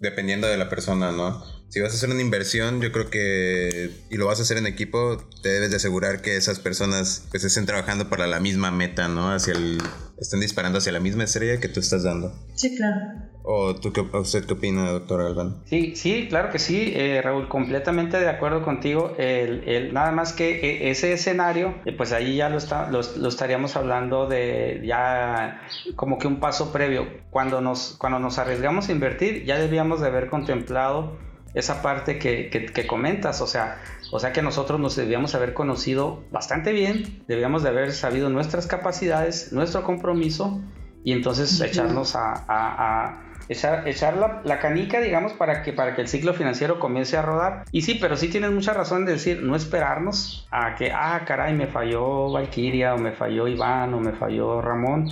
dependiendo 0.00 0.48
de 0.48 0.56
la 0.56 0.68
persona, 0.68 1.12
¿no? 1.12 1.42
Si 1.72 1.80
vas 1.80 1.92
a 1.92 1.94
hacer 1.94 2.10
una 2.10 2.20
inversión, 2.20 2.82
yo 2.82 2.92
creo 2.92 3.08
que 3.08 3.92
y 4.10 4.18
lo 4.18 4.26
vas 4.26 4.38
a 4.40 4.42
hacer 4.42 4.58
en 4.58 4.66
equipo, 4.66 5.16
te 5.42 5.48
debes 5.48 5.70
de 5.70 5.76
asegurar 5.76 6.20
que 6.20 6.36
esas 6.36 6.60
personas 6.60 7.26
pues 7.30 7.44
estén 7.44 7.64
trabajando 7.64 8.10
para 8.10 8.26
la 8.26 8.40
misma 8.40 8.70
meta, 8.70 9.08
¿no? 9.08 9.32
Hacia 9.32 9.54
el 9.54 9.78
estén 10.18 10.40
disparando 10.40 10.80
hacia 10.80 10.92
la 10.92 11.00
misma 11.00 11.24
estrella 11.24 11.60
que 11.60 11.68
tú 11.68 11.80
estás 11.80 12.02
dando. 12.02 12.30
Sí, 12.56 12.76
claro. 12.76 13.22
¿O 13.42 13.74
tú 13.74 13.90
qué, 13.90 14.02
usted 14.02 14.44
qué 14.44 14.52
opina, 14.52 14.90
doctor 14.90 15.22
Alban? 15.22 15.62
Sí, 15.64 15.96
sí, 15.96 16.26
claro 16.28 16.50
que 16.50 16.58
sí, 16.58 16.92
eh, 16.94 17.22
Raúl, 17.22 17.48
completamente 17.48 18.20
de 18.20 18.28
acuerdo 18.28 18.62
contigo. 18.62 19.14
El, 19.16 19.66
el, 19.66 19.94
nada 19.94 20.12
más 20.12 20.34
que 20.34 20.60
e, 20.60 20.90
ese 20.90 21.14
escenario, 21.14 21.74
eh, 21.86 21.92
pues 21.96 22.12
ahí 22.12 22.36
ya 22.36 22.50
lo, 22.50 22.58
está, 22.58 22.90
lo, 22.90 23.00
estaríamos 23.00 23.76
hablando 23.76 24.28
de 24.28 24.82
ya 24.84 25.62
como 25.96 26.18
que 26.18 26.26
un 26.26 26.38
paso 26.38 26.70
previo. 26.70 27.08
Cuando 27.30 27.62
nos, 27.62 27.96
cuando 27.98 28.18
nos 28.18 28.38
arriesgamos 28.38 28.90
a 28.90 28.92
invertir, 28.92 29.46
ya 29.46 29.56
debíamos 29.56 30.02
de 30.02 30.08
haber 30.08 30.28
contemplado 30.28 31.31
esa 31.54 31.82
parte 31.82 32.18
que, 32.18 32.48
que, 32.50 32.86
comentas, 32.86 33.40
o 33.40 33.46
sea, 33.46 33.78
o 34.10 34.18
sea 34.18 34.32
que 34.32 34.42
nosotros 34.42 34.80
nos 34.80 34.96
debíamos 34.96 35.34
haber 35.34 35.54
conocido 35.54 36.24
bastante 36.30 36.72
bien, 36.72 37.24
debíamos 37.28 37.62
de 37.62 37.68
haber 37.68 37.92
sabido 37.92 38.30
nuestras 38.30 38.66
capacidades, 38.66 39.52
nuestro 39.52 39.82
compromiso 39.84 40.60
y 41.04 41.12
entonces 41.12 41.60
echarnos 41.60 42.14
a 42.16 43.22
echar, 43.48 43.86
echar 43.88 44.16
la, 44.44 44.58
canica, 44.58 45.00
digamos, 45.00 45.32
para 45.32 45.62
que, 45.62 45.72
para 45.72 45.94
que 45.94 46.02
el 46.02 46.08
ciclo 46.08 46.34
financiero 46.34 46.78
comience 46.78 47.16
a 47.16 47.22
rodar. 47.22 47.64
Y 47.72 47.82
sí, 47.82 47.98
pero 48.00 48.16
sí 48.16 48.28
tienes 48.28 48.50
mucha 48.50 48.72
razón 48.72 49.04
de 49.04 49.12
decir, 49.12 49.42
no 49.42 49.56
esperarnos 49.56 50.46
a 50.50 50.74
que, 50.74 50.90
ah, 50.92 51.22
caray, 51.26 51.54
me 51.54 51.66
falló 51.66 52.30
Valkyria, 52.32 52.94
o 52.94 52.98
me 52.98 53.12
falló 53.12 53.48
Iván, 53.48 53.94
o 53.94 54.00
me 54.00 54.12
falló 54.12 54.60
Ramón. 54.60 55.08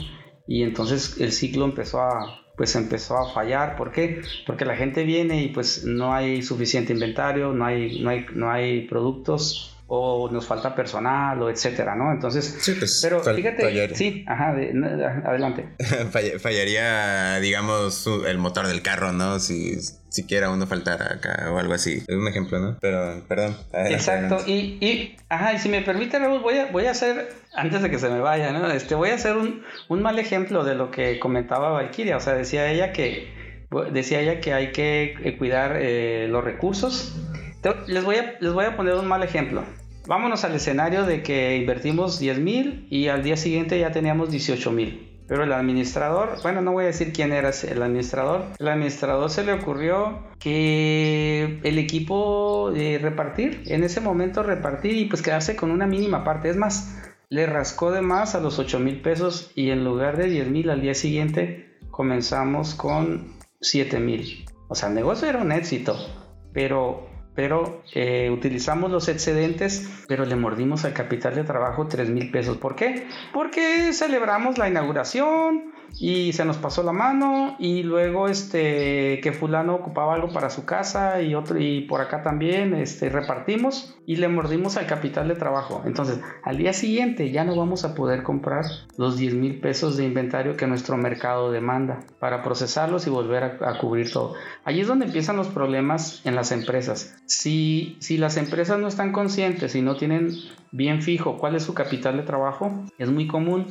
Y 0.47 0.63
entonces 0.63 1.21
el 1.21 1.33
ciclo 1.33 1.65
empezó 1.65 2.01
a, 2.01 2.41
pues 2.61 2.77
empezó 2.77 3.17
a 3.17 3.33
fallar. 3.33 3.75
¿Por 3.75 3.91
qué? 3.91 4.21
Porque 4.47 4.67
la 4.67 4.77
gente 4.77 5.03
viene 5.05 5.43
y 5.43 5.49
pues 5.49 5.83
no 5.87 6.13
hay 6.13 6.43
suficiente 6.43 6.93
inventario, 6.93 7.55
no 7.55 7.65
hay, 7.65 8.03
no 8.03 8.11
hay, 8.11 8.27
no 8.35 8.51
hay 8.51 8.83
productos 8.83 9.75
o 9.87 10.29
nos 10.31 10.45
falta 10.45 10.75
personal 10.75 11.41
o 11.41 11.49
etcétera, 11.49 11.97
¿no? 11.97 12.13
Entonces, 12.13 12.59
sí, 12.61 12.75
pues, 12.79 13.01
pero 13.03 13.23
fíjate, 13.23 13.95
sí, 13.95 14.27
ajá, 14.29 14.51
adelante. 14.51 15.71
fallaría, 16.39 17.41
digamos, 17.41 18.07
el 18.27 18.37
motor 18.37 18.67
del 18.67 18.83
carro, 18.83 19.13
¿no? 19.13 19.39
Si 19.41 19.79
siquiera 20.11 20.51
uno 20.51 20.67
faltara 20.67 21.15
acá 21.15 21.51
o 21.51 21.59
algo 21.59 21.73
así. 21.73 22.03
Es 22.07 22.17
un 22.17 22.29
ejemplo, 22.29 22.59
¿no? 22.59 22.77
Pero, 22.81 23.23
perdón. 23.27 23.57
Exacto. 23.73 24.39
Y, 24.47 24.79
y, 24.81 25.17
ajá, 25.29 25.55
y 25.55 25.59
si 25.59 25.69
me 25.69 25.83
permite, 25.83 26.19
Raúl, 26.19 26.41
voy 26.41 26.59
a, 26.59 26.67
voy 26.67 26.87
a 26.87 26.91
hacer, 26.91 27.33
antes 27.55 27.83
de 27.83 27.91
que 27.91 27.99
se 27.99 28.09
me 28.09 28.21
vaya, 28.21 28.53
¿no? 28.53 28.71
Este, 28.71 28.95
voy 28.95 29.11
a 29.11 29.15
hacer 29.15 29.37
un, 29.37 29.63
un 29.89 30.03
mal 30.03 30.19
ejemplo 30.19 30.65
de 30.65 30.75
lo 30.75 30.91
que 30.91 31.19
comentaba 31.19 31.71
Valkyria. 31.71 32.17
O 32.17 32.21
sea, 32.21 32.35
decía 32.35 32.71
ella 32.71 32.93
que, 32.93 33.33
decía 33.93 34.21
ella 34.21 34.41
que 34.41 34.53
hay 34.53 34.73
que 34.73 35.15
eh, 35.23 35.39
cuidar 35.39 35.77
eh, 35.81 36.27
los 36.29 36.45
recursos. 36.45 37.17
Les 37.87 38.05
voy, 38.05 38.17
a, 38.17 38.37
les 38.41 38.53
voy 38.53 38.65
a 38.65 38.77
poner 38.77 38.95
un 38.95 39.07
mal 39.07 39.23
ejemplo. 39.23 39.65
Vámonos 40.07 40.45
al 40.45 40.55
escenario 40.55 41.05
de 41.05 41.23
que 41.23 41.57
invertimos 41.57 42.19
10 42.19 42.39
mil 42.39 42.87
y 42.91 43.09
al 43.09 43.23
día 43.23 43.37
siguiente 43.37 43.79
ya 43.79 43.93
teníamos 43.93 44.31
18 44.31 44.73
mil. 44.73 45.10
Pero 45.31 45.45
el 45.45 45.53
administrador, 45.53 46.43
bueno, 46.43 46.61
no 46.61 46.73
voy 46.73 46.83
a 46.83 46.87
decir 46.89 47.13
quién 47.13 47.33
era 47.33 47.51
el 47.51 47.83
administrador. 47.85 48.47
El 48.59 48.67
administrador 48.67 49.31
se 49.31 49.45
le 49.45 49.53
ocurrió 49.53 50.25
que 50.41 51.61
el 51.63 51.79
equipo 51.79 52.73
de 52.75 52.99
repartir, 52.99 53.63
en 53.67 53.85
ese 53.85 54.01
momento 54.01 54.43
repartir 54.43 54.97
y 54.97 55.05
pues 55.05 55.23
quedarse 55.23 55.55
con 55.55 55.71
una 55.71 55.87
mínima 55.87 56.25
parte. 56.25 56.51
Es 56.51 56.57
más, 56.57 57.01
le 57.29 57.47
rascó 57.47 57.93
de 57.93 58.01
más 58.01 58.35
a 58.35 58.41
los 58.41 58.59
8 58.59 58.81
mil 58.81 59.03
pesos 59.03 59.53
y 59.55 59.71
en 59.71 59.85
lugar 59.85 60.17
de 60.17 60.27
10 60.27 60.49
mil 60.49 60.69
al 60.69 60.81
día 60.81 60.95
siguiente 60.95 61.79
comenzamos 61.93 62.75
con 62.75 63.35
7 63.61 64.01
mil. 64.01 64.45
O 64.67 64.75
sea, 64.75 64.89
el 64.89 64.97
negocio 64.97 65.29
era 65.29 65.41
un 65.41 65.53
éxito, 65.53 65.97
pero 66.53 67.09
pero 67.41 67.81
eh, 67.95 68.29
utilizamos 68.31 68.91
los 68.91 69.09
excedentes, 69.09 70.05
pero 70.07 70.27
le 70.27 70.37
mordimos 70.37 70.85
al 70.85 70.93
capital 70.93 71.35
de 71.35 71.43
trabajo 71.43 71.87
3 71.87 72.11
mil 72.11 72.31
pesos. 72.31 72.59
¿Por 72.59 72.77
qué? 72.77 73.07
Porque 73.33 73.95
celebramos 73.95 74.59
la 74.59 74.69
inauguración, 74.69 75.73
y 75.99 76.33
se 76.33 76.45
nos 76.45 76.57
pasó 76.59 76.83
la 76.83 76.93
mano 76.93 77.57
y 77.59 77.83
luego 77.83 78.29
este 78.29 79.21
que 79.23 79.33
fulano 79.33 79.75
ocupaba 79.75 80.15
algo 80.15 80.33
para 80.33 80.51
su 80.51 80.65
casa 80.65 81.21
y 81.23 81.35
otro 81.35 81.59
y 81.59 81.83
por 81.83 82.01
acá 82.01 82.23
también 82.23 82.75
este 82.75 83.09
repartimos 83.09 83.97
y 84.07 84.17
le 84.17 84.29
mordimos 84.29 84.77
al 84.77 84.87
capital 84.87 85.29
de 85.29 85.35
trabajo 85.35 85.83
entonces 85.85 86.21
al 86.45 86.59
día 86.59 86.73
siguiente 86.73 87.31
ya 87.31 87.45
no 87.45 87.57
vamos 87.57 87.85
a 87.85 87.95
poder 87.95 88.23
comprar 88.23 88.65
los 88.97 89.17
10 89.17 89.35
mil 89.35 89.61
pesos 89.61 89.97
de 89.97 90.05
inventario 90.05 90.57
que 90.57 90.67
nuestro 90.67 90.97
mercado 90.97 91.51
demanda 91.51 92.01
para 92.19 92.43
procesarlos 92.43 93.07
y 93.07 93.11
volver 93.11 93.59
a, 93.63 93.79
cubrir 93.79 94.13
todo 94.13 94.35
allí 94.65 94.81
es 94.81 94.89
donde 94.89 95.07
empiezan 95.07 95.37
los 95.37 95.49
problemas 95.49 96.25
en 96.25 96.35
las 96.35 96.53
empresas 96.53 97.17
si 97.31 98.19
las 98.19 98.37
empresas 98.37 98.79
no 98.79 98.89
están 98.89 99.13
conscientes 99.13 99.75
y 99.75 99.83
no 99.83 99.97
tienen 99.97 100.31
bien 100.73 101.01
fijo 101.01 101.39
cuál 101.39 101.55
es 101.55 101.63
su 101.63 101.75
capital 101.75 102.17
de 102.17 102.23
trabajo 102.25 102.85
es 102.99 103.09
muy 103.09 103.27
común 103.27 103.67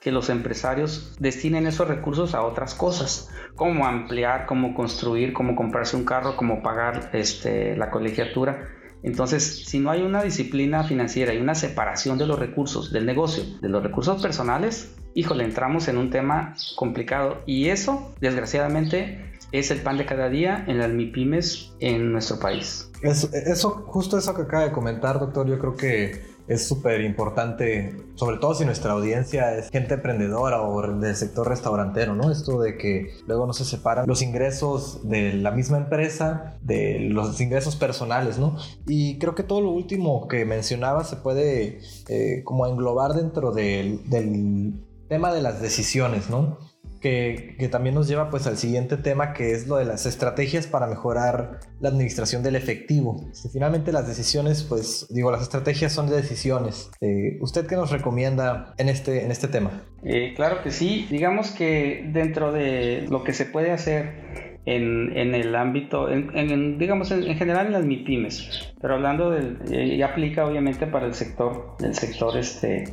que 0.00 0.10
los 0.10 0.30
empresarios 0.30 1.14
destinen 1.20 1.66
esos 1.66 1.86
recursos 1.86 2.34
a 2.34 2.42
otras 2.42 2.74
cosas, 2.74 3.30
como 3.54 3.86
ampliar, 3.86 4.46
como 4.46 4.74
construir, 4.74 5.32
como 5.32 5.54
comprarse 5.54 5.96
un 5.96 6.04
carro, 6.04 6.36
como 6.36 6.60
pagar 6.60 7.10
este, 7.12 7.76
la 7.76 7.90
colegiatura. 7.90 8.68
Entonces, 9.04 9.64
si 9.64 9.78
no 9.78 9.90
hay 9.92 10.02
una 10.02 10.22
disciplina 10.22 10.82
financiera 10.82 11.34
y 11.34 11.38
una 11.38 11.54
separación 11.54 12.18
de 12.18 12.26
los 12.26 12.38
recursos 12.38 12.92
del 12.92 13.06
negocio, 13.06 13.44
de 13.60 13.68
los 13.68 13.82
recursos 13.82 14.20
personales, 14.20 14.96
híjole, 15.14 15.44
entramos 15.44 15.86
en 15.86 15.98
un 15.98 16.10
tema 16.10 16.54
complicado. 16.74 17.40
Y 17.46 17.68
eso, 17.68 18.12
desgraciadamente, 18.20 19.31
es 19.52 19.70
el 19.70 19.82
pan 19.82 19.98
de 19.98 20.06
cada 20.06 20.28
día 20.28 20.64
en 20.66 20.78
las 20.78 20.90
MIPIMES 20.90 21.74
en 21.80 22.12
nuestro 22.12 22.38
país. 22.38 22.90
Eso, 23.02 23.70
justo 23.86 24.16
eso 24.16 24.34
que 24.34 24.42
acaba 24.42 24.64
de 24.64 24.72
comentar, 24.72 25.20
doctor, 25.20 25.46
yo 25.46 25.58
creo 25.58 25.76
que 25.76 26.32
es 26.48 26.66
súper 26.66 27.02
importante, 27.02 27.96
sobre 28.14 28.38
todo 28.38 28.54
si 28.54 28.64
nuestra 28.64 28.92
audiencia 28.92 29.56
es 29.56 29.70
gente 29.70 29.94
emprendedora 29.94 30.62
o 30.62 30.82
del 30.98 31.14
sector 31.14 31.48
restaurantero, 31.48 32.14
¿no? 32.14 32.30
Esto 32.30 32.60
de 32.60 32.76
que 32.76 33.14
luego 33.26 33.46
no 33.46 33.52
se 33.52 33.64
separan 33.64 34.06
los 34.06 34.22
ingresos 34.22 35.08
de 35.08 35.34
la 35.34 35.50
misma 35.52 35.78
empresa 35.78 36.58
de 36.62 37.08
los 37.10 37.40
ingresos 37.40 37.76
personales, 37.76 38.38
¿no? 38.38 38.56
Y 38.86 39.18
creo 39.18 39.34
que 39.34 39.44
todo 39.44 39.60
lo 39.60 39.70
último 39.70 40.26
que 40.28 40.44
mencionaba 40.44 41.04
se 41.04 41.16
puede 41.16 41.80
eh, 42.08 42.42
como 42.44 42.66
englobar 42.66 43.14
dentro 43.14 43.52
del, 43.52 44.08
del 44.10 44.74
tema 45.08 45.32
de 45.32 45.42
las 45.42 45.60
decisiones, 45.60 46.28
¿no? 46.28 46.58
Que, 47.02 47.68
también 47.70 47.94
nos 47.94 48.08
lleva 48.08 48.30
pues 48.30 48.46
al 48.46 48.56
siguiente 48.56 48.96
tema 48.96 49.32
que 49.34 49.52
es 49.52 49.66
lo 49.66 49.76
de 49.76 49.84
las 49.84 50.06
estrategias 50.06 50.66
para 50.66 50.86
mejorar 50.86 51.60
la 51.80 51.88
administración 51.88 52.42
del 52.42 52.56
efectivo. 52.56 53.30
finalmente 53.52 53.92
las 53.92 54.06
decisiones, 54.06 54.62
pues 54.62 55.06
digo, 55.10 55.30
las 55.30 55.42
estrategias 55.42 55.92
son 55.92 56.08
de 56.08 56.16
decisiones. 56.16 56.90
Eh, 57.00 57.38
¿Usted 57.40 57.66
qué 57.66 57.74
nos 57.76 57.90
recomienda 57.90 58.74
en 58.78 58.88
este, 58.88 59.24
en 59.24 59.30
este 59.30 59.48
tema? 59.48 59.82
Eh, 60.04 60.32
claro 60.34 60.62
que 60.62 60.70
sí, 60.70 61.06
digamos 61.10 61.50
que 61.50 62.08
dentro 62.12 62.52
de 62.52 63.06
lo 63.10 63.24
que 63.24 63.32
se 63.32 63.46
puede 63.46 63.72
hacer 63.72 64.60
en, 64.64 65.16
en, 65.16 65.34
el 65.34 65.56
ámbito, 65.56 66.08
en, 66.08 66.78
digamos 66.78 67.10
en, 67.10 67.34
general 67.36 67.66
en 67.66 67.72
las 67.72 67.84
MIPIMES, 67.84 68.74
pero 68.80 68.94
hablando 68.94 69.30
del, 69.30 69.58
eh, 69.72 70.02
aplica 70.04 70.46
obviamente 70.46 70.86
para 70.86 71.06
el 71.06 71.14
sector, 71.14 71.76
el 71.80 71.94
sector 71.94 72.36
este, 72.38 72.84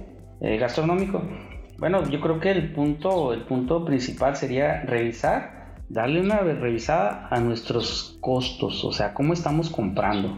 gastronómico. 0.42 1.22
Bueno, 1.80 2.04
yo 2.10 2.20
creo 2.20 2.42
que 2.42 2.52
el 2.52 2.74
punto, 2.74 3.32
el 3.32 3.44
punto 3.44 3.86
principal 3.86 4.36
sería 4.36 4.82
revisar, 4.82 5.78
darle 5.88 6.20
una 6.20 6.40
revisada 6.40 7.30
a 7.32 7.40
nuestros 7.40 8.18
costos, 8.20 8.84
o 8.84 8.92
sea, 8.92 9.14
cómo 9.14 9.32
estamos 9.32 9.70
comprando, 9.70 10.38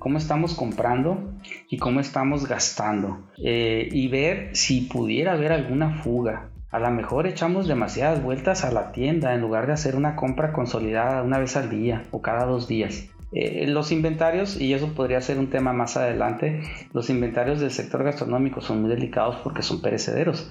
cómo 0.00 0.18
estamos 0.18 0.54
comprando 0.54 1.32
y 1.68 1.78
cómo 1.78 2.00
estamos 2.00 2.48
gastando. 2.48 3.20
Eh, 3.38 3.88
y 3.92 4.08
ver 4.08 4.56
si 4.56 4.80
pudiera 4.80 5.34
haber 5.34 5.52
alguna 5.52 6.02
fuga. 6.02 6.48
A 6.72 6.80
lo 6.80 6.90
mejor 6.90 7.28
echamos 7.28 7.68
demasiadas 7.68 8.20
vueltas 8.20 8.64
a 8.64 8.72
la 8.72 8.90
tienda 8.90 9.32
en 9.32 9.42
lugar 9.42 9.68
de 9.68 9.74
hacer 9.74 9.94
una 9.94 10.16
compra 10.16 10.52
consolidada 10.52 11.22
una 11.22 11.38
vez 11.38 11.56
al 11.56 11.70
día 11.70 12.02
o 12.10 12.20
cada 12.20 12.46
dos 12.46 12.66
días. 12.66 13.08
Eh, 13.32 13.66
los 13.68 13.92
inventarios, 13.92 14.60
y 14.60 14.74
eso 14.74 14.92
podría 14.92 15.20
ser 15.20 15.38
un 15.38 15.50
tema 15.50 15.72
más 15.72 15.96
adelante, 15.96 16.62
los 16.92 17.10
inventarios 17.10 17.60
del 17.60 17.70
sector 17.70 18.02
gastronómico 18.02 18.60
son 18.60 18.82
muy 18.82 18.90
delicados 18.90 19.36
porque 19.44 19.62
son 19.62 19.80
perecederos. 19.80 20.50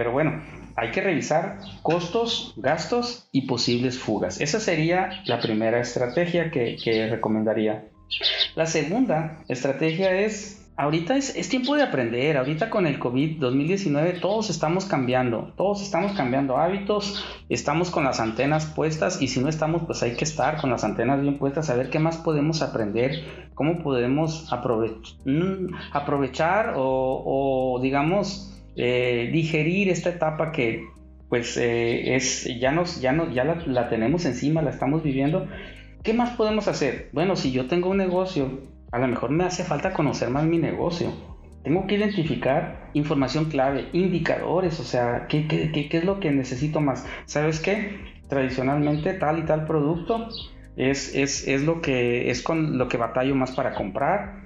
Pero 0.00 0.12
bueno, 0.12 0.40
hay 0.76 0.92
que 0.92 1.02
revisar 1.02 1.58
costos, 1.82 2.54
gastos 2.56 3.28
y 3.32 3.42
posibles 3.42 3.98
fugas. 3.98 4.40
Esa 4.40 4.58
sería 4.58 5.10
la 5.26 5.40
primera 5.40 5.78
estrategia 5.78 6.50
que, 6.50 7.06
recomendaría. 7.10 7.84
La 8.54 8.64
segunda 8.64 9.44
estrategia 9.48 10.18
es, 10.18 10.66
ahorita 10.78 11.18
es, 11.18 11.48
tiempo 11.50 11.76
de 11.76 11.82
aprender, 11.82 12.38
ahorita 12.38 12.70
con 12.70 12.86
el 12.86 12.98
COVID-2019 12.98 14.22
todos 14.22 14.48
estamos 14.48 14.86
cambiando, 14.86 15.52
todos 15.58 15.82
estamos 15.82 16.12
cambiando 16.12 16.56
hábitos, 16.56 17.22
estamos 17.50 17.90
con 17.90 18.04
las 18.04 18.20
antenas 18.20 18.64
puestas 18.64 19.20
y 19.20 19.28
si 19.28 19.40
no 19.40 19.50
estamos 19.50 19.82
pues 19.82 20.02
hay 20.02 20.16
que 20.16 20.24
estar 20.24 20.62
con 20.62 20.70
las 20.70 20.82
antenas 20.82 21.20
bien 21.20 21.36
puestas, 21.36 21.68
a 21.68 21.76
ver 21.76 21.90
qué 21.90 21.98
más 21.98 22.16
podemos 22.16 22.62
aprender, 22.62 23.50
cómo 23.52 23.82
podemos 23.82 24.50
mm, 25.26 25.74
aprovechar 25.92 26.72
o 26.74 27.78
digamos 27.82 28.50
eh, 28.82 29.28
digerir 29.30 29.90
esta 29.90 30.08
etapa 30.08 30.52
que 30.52 30.88
pues 31.28 31.58
eh, 31.58 32.16
es, 32.16 32.48
ya, 32.58 32.72
nos, 32.72 33.00
ya, 33.00 33.12
no, 33.12 33.30
ya 33.30 33.44
la, 33.44 33.88
tenemos 33.90 34.24
encima, 34.24 34.62
la 34.62 34.70
estamos 34.70 35.02
viviendo. 35.02 35.46
¿Qué 36.02 36.14
más 36.14 36.30
podemos 36.30 36.66
hacer? 36.66 37.10
Bueno, 37.12 37.36
si 37.36 37.52
yo 37.52 37.66
tengo 37.66 37.90
un 37.90 37.98
negocio, 37.98 38.60
a 38.90 38.98
lo 38.98 39.06
mejor 39.06 39.30
me 39.30 39.44
hace 39.44 39.64
falta 39.64 39.92
conocer 39.92 40.30
más 40.30 40.44
mi 40.44 40.56
negocio. 40.56 41.12
Tengo 41.62 41.86
que 41.86 41.96
identificar 41.96 42.88
información 42.94 43.44
clave, 43.44 43.88
indicadores, 43.92 44.80
o 44.80 44.84
sea, 44.84 45.26
¿qué, 45.28 45.46
qué, 45.46 45.70
qué, 45.72 45.90
qué 45.90 45.98
es 45.98 46.04
lo 46.04 46.18
que 46.18 46.30
necesito 46.30 46.80
más? 46.80 47.06
¿Sabes 47.26 47.60
qué? 47.60 48.00
Tradicionalmente 48.28 49.12
tal 49.12 49.40
y 49.40 49.42
tal 49.42 49.66
producto 49.66 50.28
es, 50.76 51.14
es, 51.14 51.46
es, 51.46 51.62
lo 51.64 51.82
que 51.82 52.30
es 52.30 52.42
con 52.42 52.78
lo 52.78 52.88
que 52.88 52.96
batallo 52.96 53.34
más 53.34 53.52
para 53.52 53.74
comprar 53.74 54.39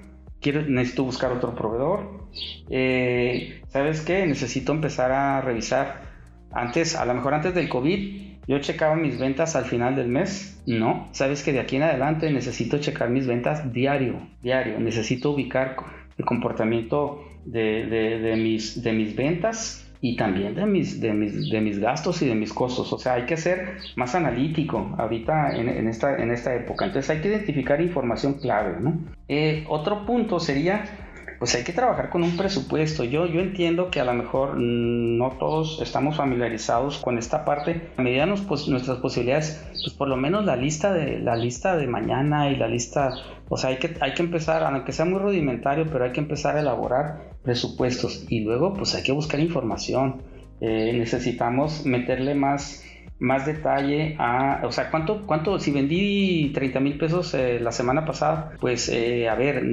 quiero, 0.45 0.61
necesito 0.61 1.03
buscar 1.03 1.31
otro 1.31 1.55
proveedor. 1.55 2.27
Eh, 2.69 3.63
¿Sabes 3.69 4.01
qué? 4.01 4.27
Necesito 4.27 4.73
empezar 4.73 5.11
a 5.11 5.41
revisar. 5.41 6.03
Antes, 6.51 6.95
a 6.95 7.03
lo 7.05 7.15
mejor 7.15 7.33
antes 7.33 7.55
del 7.55 7.67
COVID, 7.67 8.37
yo 8.47 8.59
checaba 8.59 8.95
mis 8.95 9.17
ventas 9.17 9.55
al 9.55 9.65
final 9.65 9.95
del 9.95 10.07
mes. 10.07 10.61
No, 10.67 11.09
sabes 11.13 11.41
que 11.41 11.51
de 11.51 11.59
aquí 11.61 11.77
en 11.77 11.83
adelante 11.83 12.31
necesito 12.31 12.77
checar 12.77 13.09
mis 13.09 13.25
ventas 13.25 13.73
diario, 13.73 14.19
diario. 14.43 14.79
Necesito 14.79 15.31
ubicar 15.31 15.77
el 16.15 16.25
comportamiento 16.25 17.23
de, 17.43 17.87
de, 17.87 18.35
mis, 18.35 18.83
de 18.83 18.93
mis 18.93 19.15
ventas 19.15 19.84
y 20.05 20.15
también 20.15 20.53
de 20.53 20.67
mis, 20.67 21.01
de 21.01 21.13
mis, 21.13 21.49
de 21.49 21.61
mis 21.61 21.79
gastos 21.79 22.21
y 22.21 22.27
de 22.27 22.35
mis 22.35 22.53
costos. 22.53 22.93
O 22.93 22.99
sea, 22.99 23.13
hay 23.13 23.25
que 23.25 23.37
ser 23.37 23.77
más 23.95 24.13
analítico 24.13 24.93
ahorita 24.99 25.55
en, 25.55 25.87
esta, 25.87 26.15
en 26.21 26.29
esta 26.29 26.53
época. 26.53 26.85
Entonces 26.85 27.09
hay 27.09 27.21
que 27.21 27.29
identificar 27.29 27.81
información 27.81 28.35
clave. 28.35 28.79
¿no? 28.79 28.99
Eh, 29.27 29.65
otro 29.67 30.05
punto 30.05 30.39
sería 30.39 31.04
pues 31.39 31.55
hay 31.55 31.63
que 31.63 31.73
trabajar 31.73 32.09
con 32.09 32.23
un 32.23 32.37
presupuesto. 32.37 33.03
Yo, 33.03 33.25
yo 33.25 33.41
entiendo 33.41 33.89
que 33.89 33.99
a 33.99 34.05
lo 34.05 34.13
mejor 34.13 34.57
no 34.57 35.31
todos 35.31 35.81
estamos 35.81 36.15
familiarizados 36.15 36.99
con 36.99 37.17
esta 37.17 37.45
parte. 37.45 37.89
A 37.97 38.01
medida 38.01 38.25
nos, 38.25 38.41
pues, 38.41 38.67
nuestras 38.67 38.99
posibilidades, 38.99 39.65
pues 39.71 39.93
por 39.93 40.07
lo 40.07 40.17
menos 40.17 40.45
la 40.45 40.55
lista 40.55 40.93
de 40.93 41.19
la 41.19 41.35
lista 41.35 41.75
de 41.75 41.87
mañana 41.87 42.49
y 42.49 42.55
la 42.55 42.67
lista, 42.67 43.11
o 43.49 43.57
sea, 43.57 43.71
hay 43.71 43.77
que, 43.77 43.95
hay 43.99 44.13
que 44.13 44.23
empezar, 44.23 44.63
aunque 44.63 44.91
sea 44.91 45.05
muy 45.05 45.19
rudimentario, 45.19 45.87
pero 45.91 46.05
hay 46.05 46.11
que 46.11 46.21
empezar 46.21 46.55
a 46.57 46.61
elaborar 46.61 47.35
presupuestos 47.43 48.25
y 48.29 48.41
luego 48.41 48.73
pues 48.73 48.95
hay 48.95 49.03
que 49.03 49.11
buscar 49.11 49.39
información. 49.39 50.21
Eh, 50.61 50.93
necesitamos 50.97 51.85
meterle 51.85 52.33
más 52.33 52.84
más 53.19 53.45
detalle 53.45 54.15
a, 54.19 54.61
o 54.65 54.71
sea, 54.71 54.91
¿cuánto, 54.91 55.25
cuánto, 55.25 55.57
si 55.59 55.71
vendí 55.71 56.51
30 56.53 56.79
mil 56.79 56.97
pesos 56.97 57.33
eh, 57.33 57.59
la 57.61 57.71
semana 57.71 58.05
pasada, 58.05 58.51
pues 58.59 58.89
eh, 58.89 59.29
a 59.29 59.35
ver, 59.35 59.63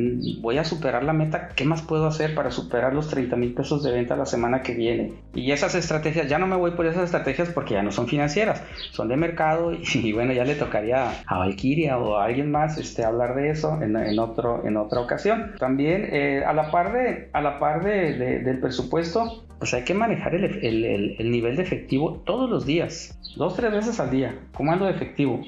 voy 0.40 0.58
a 0.58 0.64
superar 0.64 1.02
la 1.02 1.12
meta, 1.12 1.48
¿qué 1.56 1.64
más 1.64 1.82
puedo 1.82 2.06
hacer 2.06 2.34
para 2.34 2.50
superar 2.50 2.94
los 2.94 3.08
30 3.08 3.34
mil 3.36 3.52
pesos 3.52 3.82
de 3.82 3.90
venta 3.90 4.16
la 4.16 4.26
semana 4.26 4.62
que 4.62 4.74
viene? 4.74 5.12
Y 5.34 5.50
esas 5.50 5.74
estrategias, 5.74 6.28
ya 6.28 6.38
no 6.38 6.46
me 6.46 6.56
voy 6.56 6.72
por 6.72 6.86
esas 6.86 7.04
estrategias 7.04 7.48
porque 7.50 7.74
ya 7.74 7.82
no 7.82 7.90
son 7.90 8.06
financieras, 8.06 8.62
son 8.92 9.08
de 9.08 9.16
mercado 9.16 9.72
y, 9.94 10.12
bueno, 10.12 10.32
ya 10.32 10.44
le 10.44 10.54
tocaría 10.54 11.22
a 11.26 11.38
Valkyria 11.38 11.98
o 11.98 12.16
a 12.16 12.24
alguien 12.24 12.50
más 12.50 12.78
este, 12.78 13.04
hablar 13.04 13.34
de 13.34 13.50
eso 13.50 13.82
en, 13.82 13.96
en 13.96 14.18
otro, 14.18 14.64
en 14.64 14.76
otra 14.76 15.00
ocasión. 15.00 15.54
También 15.58 16.08
eh, 16.12 16.44
a 16.46 16.52
la 16.52 16.70
par, 16.70 16.92
de, 16.92 17.28
a 17.32 17.40
la 17.40 17.58
par 17.58 17.82
de, 17.82 18.40
del 18.40 18.60
presupuesto, 18.60 19.44
pues 19.62 19.74
hay 19.74 19.84
que 19.84 19.94
manejar 19.94 20.34
el, 20.34 20.44
el, 20.44 21.14
el, 21.20 21.30
nivel 21.30 21.54
de 21.54 21.62
efectivo 21.62 22.20
todos 22.26 22.50
los 22.50 22.66
días, 22.66 23.16
dos, 23.36 23.54
tres 23.54 23.70
veces 23.70 24.00
al 24.00 24.10
día, 24.10 24.36
comando 24.52 24.86
de 24.86 24.90
efectivo. 24.90 25.40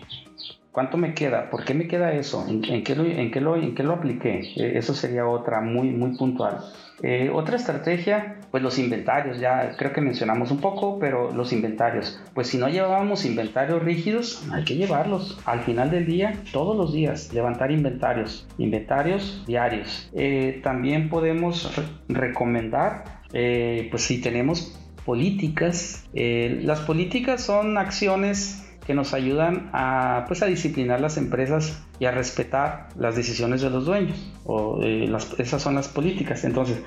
¿Cuánto 0.70 0.96
me 0.96 1.14
queda? 1.14 1.50
¿Por 1.50 1.64
qué 1.64 1.74
me 1.74 1.88
queda 1.88 2.12
eso? 2.12 2.46
¿En, 2.46 2.62
qué, 2.84 2.94
lo, 2.94 3.04
en, 3.04 3.32
qué, 3.32 3.40
lo, 3.40 3.56
¿En 3.56 3.74
qué 3.74 3.82
lo 3.82 3.94
apliqué? 3.94 4.52
Eh, 4.54 4.78
eso 4.78 4.94
sería 4.94 5.26
otra 5.26 5.60
muy, 5.62 5.90
muy 5.90 6.16
puntual. 6.16 6.60
Eh, 7.02 7.28
otra 7.34 7.56
estrategia, 7.56 8.38
pues 8.52 8.62
los 8.62 8.78
inventarios, 8.78 9.40
ya 9.40 9.74
creo 9.76 9.92
que 9.92 10.00
mencionamos 10.00 10.52
un 10.52 10.60
poco, 10.60 11.00
pero 11.00 11.32
los 11.32 11.52
inventarios, 11.52 12.20
pues 12.34 12.46
si 12.46 12.56
no 12.56 12.68
llevábamos 12.68 13.24
inventarios 13.24 13.82
rígidos, 13.82 14.46
hay 14.52 14.64
que 14.64 14.76
llevarlos. 14.76 15.40
Al 15.44 15.60
final 15.60 15.90
del 15.90 16.06
día, 16.06 16.34
todos 16.52 16.76
los 16.76 16.92
días, 16.92 17.32
levantar 17.34 17.72
inventarios, 17.72 18.46
inventarios 18.58 19.42
diarios. 19.44 20.08
Eh, 20.14 20.60
también 20.62 21.08
podemos 21.08 21.68
recomendar, 22.08 23.23
pues 23.90 24.02
si 24.02 24.20
tenemos 24.20 24.80
políticas, 25.04 26.04
las 26.14 26.80
políticas 26.80 27.42
son 27.42 27.76
acciones 27.76 28.64
que 28.86 28.94
nos 28.94 29.14
ayudan 29.14 29.70
a, 29.72 30.24
pues, 30.28 30.42
a 30.42 30.46
disciplinar 30.46 31.00
las 31.00 31.16
empresas 31.16 31.82
y 31.98 32.04
a 32.04 32.10
respetar 32.10 32.88
las 32.98 33.16
decisiones 33.16 33.62
de 33.62 33.70
los 33.70 33.86
dueños. 33.86 34.30
O, 34.44 34.80
eh, 34.82 35.10
esas 35.38 35.62
son 35.62 35.74
las 35.74 35.88
políticas. 35.88 36.44
Entonces, 36.44 36.82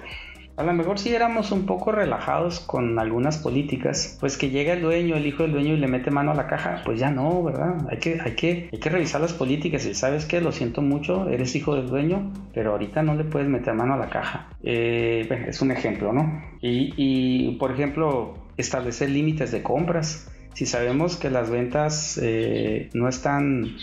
a 0.57 0.63
lo 0.63 0.73
mejor 0.73 0.99
si 0.99 1.13
éramos 1.13 1.51
un 1.51 1.65
poco 1.65 1.91
relajados 1.91 2.59
con 2.59 2.97
algunas 2.99 3.37
políticas, 3.37 4.17
pues 4.19 4.37
que 4.37 4.49
llega 4.49 4.73
el 4.73 4.81
dueño, 4.81 5.15
el 5.15 5.25
hijo 5.25 5.43
del 5.43 5.53
dueño 5.53 5.75
y 5.75 5.77
le 5.77 5.87
mete 5.87 6.11
mano 6.11 6.31
a 6.31 6.35
la 6.35 6.47
caja, 6.47 6.81
pues 6.83 6.99
ya 6.99 7.11
no, 7.11 7.43
¿verdad? 7.43 7.87
Hay 7.89 7.99
que, 7.99 8.19
hay 8.19 8.35
que, 8.35 8.69
hay 8.73 8.79
que 8.79 8.89
revisar 8.89 9.21
las 9.21 9.33
políticas 9.33 9.85
y 9.85 9.93
sabes 9.93 10.25
que 10.25 10.41
lo 10.41 10.51
siento 10.51 10.81
mucho, 10.81 11.29
eres 11.29 11.55
hijo 11.55 11.75
del 11.75 11.87
dueño, 11.87 12.33
pero 12.53 12.71
ahorita 12.71 13.03
no 13.03 13.13
le 13.13 13.23
puedes 13.23 13.47
meter 13.47 13.75
mano 13.75 13.93
a 13.93 13.97
la 13.97 14.09
caja. 14.09 14.49
Eh, 14.63 15.45
es 15.47 15.61
un 15.61 15.71
ejemplo, 15.71 16.11
¿no? 16.11 16.43
Y, 16.61 16.93
y 16.97 17.55
por 17.57 17.71
ejemplo, 17.71 18.33
establecer 18.57 19.11
límites 19.11 19.51
de 19.51 19.61
compras 19.61 20.31
si 20.57 20.65
sabemos 20.65 21.17
que 21.17 21.29
las 21.29 21.51
ventas 21.51 22.19
eh, 22.19 22.89
no 22.95 23.07
están 23.07 23.75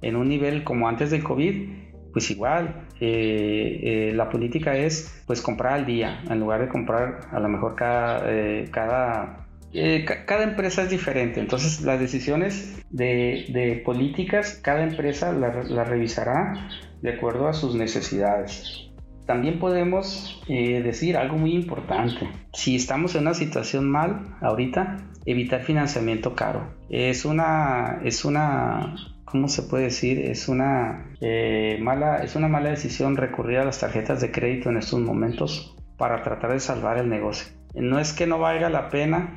en 0.00 0.16
un 0.16 0.26
nivel 0.26 0.64
como 0.64 0.88
antes 0.88 1.10
del 1.10 1.22
COVID, 1.22 1.68
pues 2.14 2.30
igual, 2.30 2.83
eh, 3.00 3.80
eh, 4.10 4.12
la 4.14 4.28
política 4.28 4.76
es 4.76 5.22
pues 5.26 5.40
comprar 5.40 5.74
al 5.74 5.86
día, 5.86 6.22
en 6.28 6.40
lugar 6.40 6.60
de 6.60 6.68
comprar 6.68 7.20
a 7.32 7.40
lo 7.40 7.48
mejor 7.48 7.74
cada, 7.74 8.22
cada, 8.70 9.46
cada 10.26 10.42
empresa 10.44 10.82
es 10.82 10.90
diferente, 10.90 11.40
entonces 11.40 11.82
las 11.82 11.98
decisiones 11.98 12.82
de, 12.90 13.82
políticas, 13.84 14.60
cada 14.62 14.84
empresa 14.84 15.32
las 15.32 15.68
la 15.70 15.84
revisará 15.84 16.68
de 17.02 17.14
acuerdo 17.14 17.48
a 17.48 17.52
sus 17.52 17.74
necesidades. 17.74 18.90
También 19.26 19.58
podemos 19.58 20.42
decir 20.46 21.16
algo 21.16 21.38
muy 21.38 21.54
importante. 21.54 22.28
Si 22.52 22.76
estamos 22.76 23.14
en 23.14 23.22
una 23.22 23.32
situación 23.32 23.90
mal 23.90 24.36
ahorita, 24.42 24.98
evitar 25.26 25.62
financiamiento 25.62 26.34
caro. 26.34 26.74
Es 26.90 27.24
una, 27.24 28.00
es 28.04 28.24
una, 28.24 28.94
¿cómo 29.34 29.48
se 29.48 29.62
puede 29.62 29.86
decir? 29.86 30.20
Es 30.20 30.48
una, 30.48 31.12
eh, 31.20 31.76
mala, 31.82 32.18
es 32.18 32.36
una 32.36 32.46
mala 32.46 32.70
decisión 32.70 33.16
recurrir 33.16 33.58
a 33.58 33.64
las 33.64 33.80
tarjetas 33.80 34.20
de 34.20 34.30
crédito 34.30 34.70
en 34.70 34.76
estos 34.76 35.00
momentos 35.00 35.74
para 35.98 36.22
tratar 36.22 36.52
de 36.52 36.60
salvar 36.60 36.98
el 36.98 37.08
negocio. 37.08 37.52
No 37.74 37.98
es 37.98 38.12
que 38.12 38.28
no 38.28 38.38
valga 38.38 38.70
la 38.70 38.90
pena, 38.90 39.36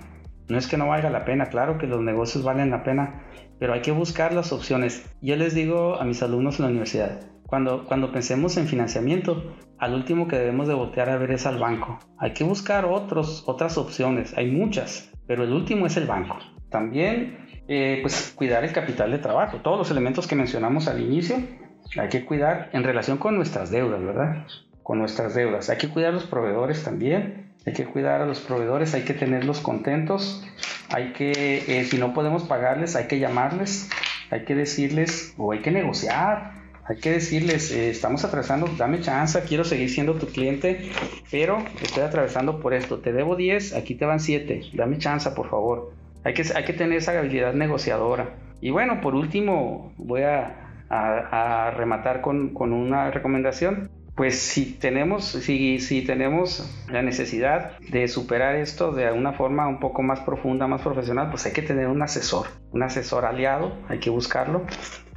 no 0.49 0.59
es 0.59 0.67
que 0.67 0.77
no 0.77 0.87
valga 0.87 1.09
la 1.09 1.25
pena, 1.25 1.47
claro 1.47 1.79
que 1.79 1.87
los 1.87 1.99
negocios 1.99 2.43
valen 2.43 2.69
la 2.69 2.83
pena, 2.83 3.23
pero 3.57 3.73
hay 3.73 3.81
que 3.81 3.91
buscar 3.91 4.33
las 4.33 4.53
opciones. 4.53 5.03
Yo 5.19 5.35
les 5.35 5.55
digo 5.55 5.99
a 5.99 6.05
mis 6.05 6.21
alumnos 6.21 6.59
en 6.59 6.65
la 6.65 6.69
universidad, 6.69 7.19
cuando, 7.47 7.83
cuando 7.85 8.11
pensemos 8.11 8.55
en 8.57 8.67
financiamiento, 8.67 9.55
al 9.79 9.95
último 9.95 10.27
que 10.27 10.37
debemos 10.37 10.67
de 10.67 10.75
voltear 10.75 11.09
a 11.09 11.17
ver 11.17 11.31
es 11.31 11.47
al 11.47 11.57
banco. 11.57 11.97
Hay 12.19 12.33
que 12.33 12.43
buscar 12.43 12.85
otros, 12.85 13.45
otras 13.47 13.79
opciones, 13.79 14.37
hay 14.37 14.51
muchas, 14.51 15.11
pero 15.25 15.43
el 15.43 15.53
último 15.53 15.87
es 15.87 15.97
el 15.97 16.05
banco. 16.05 16.37
También, 16.69 17.46
eh, 17.67 17.99
pues 18.01 18.33
cuidar 18.35 18.63
el 18.63 18.71
capital 18.71 19.11
de 19.11 19.19
trabajo. 19.19 19.57
Todos 19.57 19.77
los 19.77 19.91
elementos 19.91 20.27
que 20.27 20.35
mencionamos 20.35 20.87
al 20.87 21.01
inicio, 21.01 21.37
hay 21.97 22.09
que 22.09 22.25
cuidar 22.25 22.69
en 22.73 22.83
relación 22.83 23.17
con 23.17 23.35
nuestras 23.35 23.71
deudas, 23.71 24.03
¿verdad? 24.03 24.45
Con 24.83 24.99
nuestras 24.99 25.35
deudas. 25.35 25.69
Hay 25.69 25.77
que 25.77 25.89
cuidar 25.89 26.11
a 26.11 26.13
los 26.13 26.25
proveedores 26.25 26.83
también. 26.83 27.53
Hay 27.65 27.73
que 27.73 27.85
cuidar 27.85 28.21
a 28.21 28.25
los 28.25 28.39
proveedores, 28.39 28.93
hay 28.93 29.01
que 29.01 29.13
tenerlos 29.13 29.59
contentos. 29.59 30.45
Hay 30.89 31.11
que, 31.13 31.63
eh, 31.67 31.83
si 31.85 31.97
no 31.97 32.13
podemos 32.13 32.43
pagarles, 32.43 32.95
hay 32.95 33.07
que 33.07 33.19
llamarles, 33.19 33.89
hay 34.31 34.45
que 34.45 34.55
decirles 34.55 35.33
o 35.37 35.51
hay 35.51 35.59
que 35.59 35.71
negociar 35.71 36.57
hay 36.89 36.97
que 36.97 37.11
decirles, 37.11 37.71
eh, 37.71 37.89
estamos 37.89 38.23
atravesando, 38.23 38.67
dame 38.77 39.01
chance, 39.01 39.41
quiero 39.41 39.65
seguir 39.65 39.89
siendo 39.89 40.13
tu 40.13 40.27
cliente, 40.27 40.89
pero 41.29 41.57
estoy 41.81 42.03
atravesando 42.03 42.61
por 42.61 42.73
esto, 42.73 42.99
te 42.99 43.11
debo 43.11 43.35
10, 43.35 43.73
aquí 43.73 43.95
te 43.95 44.05
van 44.05 44.21
7, 44.21 44.61
dame 44.73 44.97
chance, 44.97 45.29
por 45.31 45.49
favor. 45.49 45.91
Hay 46.27 46.33
que, 46.33 46.73
tener 46.73 46.97
esa 46.97 47.17
habilidad 47.17 47.53
negociadora. 47.53 48.35
Y 48.59 48.69
bueno, 48.69 48.99
por 48.99 49.15
último, 49.15 49.93
voy 49.95 50.23
a, 50.23 51.71
rematar 51.77 52.19
con, 52.19 52.53
una 52.53 53.11
recomendación. 53.11 53.89
Pues 54.13 54.37
si 54.37 54.73
tenemos, 54.73 55.23
si 55.25 56.03
tenemos 56.05 56.85
la 56.89 57.01
necesidad 57.01 57.77
de 57.79 58.09
superar 58.09 58.57
esto 58.57 58.91
de 58.91 59.09
una 59.11 59.31
forma 59.31 59.69
un 59.69 59.79
poco 59.79 60.03
más 60.03 60.19
profunda, 60.19 60.67
más 60.67 60.81
profesional, 60.81 61.29
pues 61.29 61.45
hay 61.45 61.53
que 61.53 61.61
tener 61.61 61.87
un 61.87 62.01
asesor, 62.01 62.47
un 62.71 62.83
asesor 62.83 63.23
aliado, 63.23 63.77
hay 63.87 63.99
que 63.99 64.09
buscarlo 64.09 64.65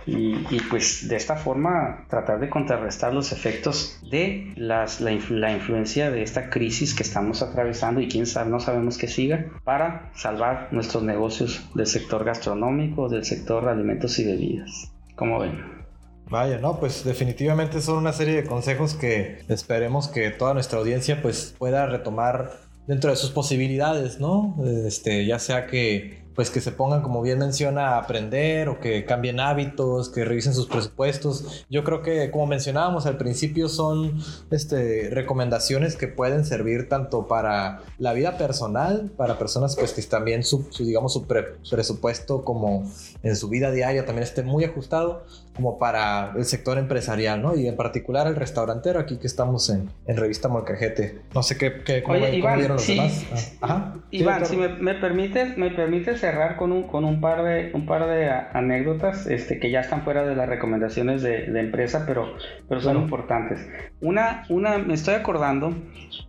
y, 0.06 0.60
pues 0.70 1.08
de 1.08 1.16
esta 1.16 1.36
forma 1.36 2.06
tratar 2.08 2.40
de 2.40 2.48
contrarrestar 2.48 3.12
los 3.12 3.32
efectos 3.32 4.00
de 4.10 4.52
las, 4.56 5.00
la, 5.00 5.12
influencia 5.12 6.10
de 6.10 6.22
esta 6.22 6.50
crisis 6.50 6.94
que 6.94 7.02
estamos 7.02 7.42
atravesando 7.42 8.00
y 8.00 8.08
quién 8.08 8.26
sabe, 8.26 8.50
no 8.50 8.60
sabemos 8.60 8.98
que 8.98 9.08
siga, 9.08 9.46
para 9.64 10.10
salvar 10.14 10.68
nuestros 10.72 11.02
negocios 11.02 11.68
del 11.74 11.86
sector 11.86 12.24
gastronómico, 12.24 13.08
del 13.08 13.24
sector 13.24 13.68
alimentos 13.68 14.18
y 14.18 14.24
bebidas. 14.24 14.92
¿Cómo 15.16 15.38
ven? 15.38 15.80
Vaya, 16.28 16.58
no, 16.58 16.78
pues 16.78 17.04
definitivamente 17.04 17.80
son 17.80 17.98
una 17.98 18.12
serie 18.12 18.36
de 18.36 18.44
consejos 18.44 18.94
que 18.94 19.40
esperemos 19.48 20.06
que 20.06 20.30
toda 20.30 20.54
nuestra 20.54 20.78
audiencia 20.78 21.20
pues 21.22 21.54
pueda 21.58 21.86
retomar 21.86 22.52
dentro 22.86 23.10
de 23.10 23.16
sus 23.16 23.30
posibilidades, 23.30 24.20
¿no? 24.20 24.56
Este, 24.86 25.26
ya 25.26 25.38
sea 25.38 25.66
que 25.66 26.19
pues 26.40 26.48
que 26.48 26.62
se 26.62 26.72
pongan, 26.72 27.02
como 27.02 27.20
bien 27.20 27.38
menciona, 27.38 27.88
a 27.88 27.98
aprender 27.98 28.70
o 28.70 28.80
que 28.80 29.04
cambien 29.04 29.40
hábitos, 29.40 30.08
que 30.08 30.24
revisen 30.24 30.54
sus 30.54 30.64
presupuestos. 30.64 31.66
Yo 31.68 31.84
creo 31.84 32.00
que, 32.00 32.30
como 32.30 32.46
mencionábamos 32.46 33.04
al 33.04 33.18
principio, 33.18 33.68
son 33.68 34.18
este, 34.50 35.10
recomendaciones 35.10 35.96
que 35.96 36.08
pueden 36.08 36.46
servir 36.46 36.88
tanto 36.88 37.28
para 37.28 37.82
la 37.98 38.14
vida 38.14 38.38
personal, 38.38 39.10
para 39.18 39.38
personas 39.38 39.76
pues, 39.76 39.92
que 39.92 40.00
también 40.04 40.42
su, 40.42 40.66
digamos, 40.78 41.12
su 41.12 41.26
presupuesto 41.26 42.42
como 42.42 42.90
en 43.22 43.36
su 43.36 43.50
vida 43.50 43.70
diaria 43.70 44.06
también 44.06 44.22
esté 44.22 44.42
muy 44.42 44.64
ajustado, 44.64 45.24
como 45.60 45.78
para 45.78 46.32
el 46.36 46.46
sector 46.46 46.78
empresarial, 46.78 47.42
¿no? 47.42 47.54
Y 47.54 47.68
en 47.68 47.76
particular 47.76 48.26
el 48.26 48.34
restaurantero, 48.34 48.98
aquí 48.98 49.18
que 49.18 49.26
estamos 49.26 49.68
en, 49.68 49.90
en 50.06 50.16
Revista 50.16 50.48
Molcajete. 50.48 51.18
No 51.34 51.42
sé 51.42 51.58
qué, 51.58 51.82
qué 51.84 52.02
cómo, 52.02 52.18
vieron 52.18 52.68
los 52.68 52.86
demás. 52.86 53.58
Ah, 53.60 53.92
Iván, 54.10 54.46
si 54.46 54.56
me, 54.56 54.68
me, 54.68 54.94
permites, 54.94 55.58
me 55.58 55.70
permites 55.70 56.18
cerrar 56.18 56.56
con 56.56 56.72
un, 56.72 56.84
con 56.84 57.04
un 57.04 57.20
par 57.20 57.42
de, 57.44 57.72
un 57.74 57.84
par 57.84 58.06
de 58.06 58.30
anécdotas 58.30 59.26
este, 59.26 59.58
que 59.58 59.70
ya 59.70 59.80
están 59.80 60.02
fuera 60.02 60.24
de 60.24 60.34
las 60.34 60.48
recomendaciones 60.48 61.20
de, 61.20 61.46
de 61.48 61.60
empresa, 61.60 62.04
pero, 62.06 62.34
pero 62.66 62.80
son 62.80 62.96
importantes. 62.96 63.60
Una, 64.00 64.44
una, 64.48 64.78
me 64.78 64.94
estoy 64.94 65.12
acordando, 65.12 65.74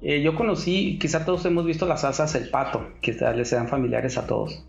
eh, 0.02 0.22
yo 0.22 0.36
conocí, 0.36 1.00
quizá 1.00 1.24
todos 1.24 1.46
hemos 1.46 1.66
visto 1.66 1.86
las 1.86 2.02
salsas 2.02 2.36
El 2.36 2.50
Pato, 2.50 2.86
que 3.02 3.14
les 3.14 3.48
sean 3.48 3.70
familiares 3.70 4.18
a 4.18 4.28
todos. 4.28 4.66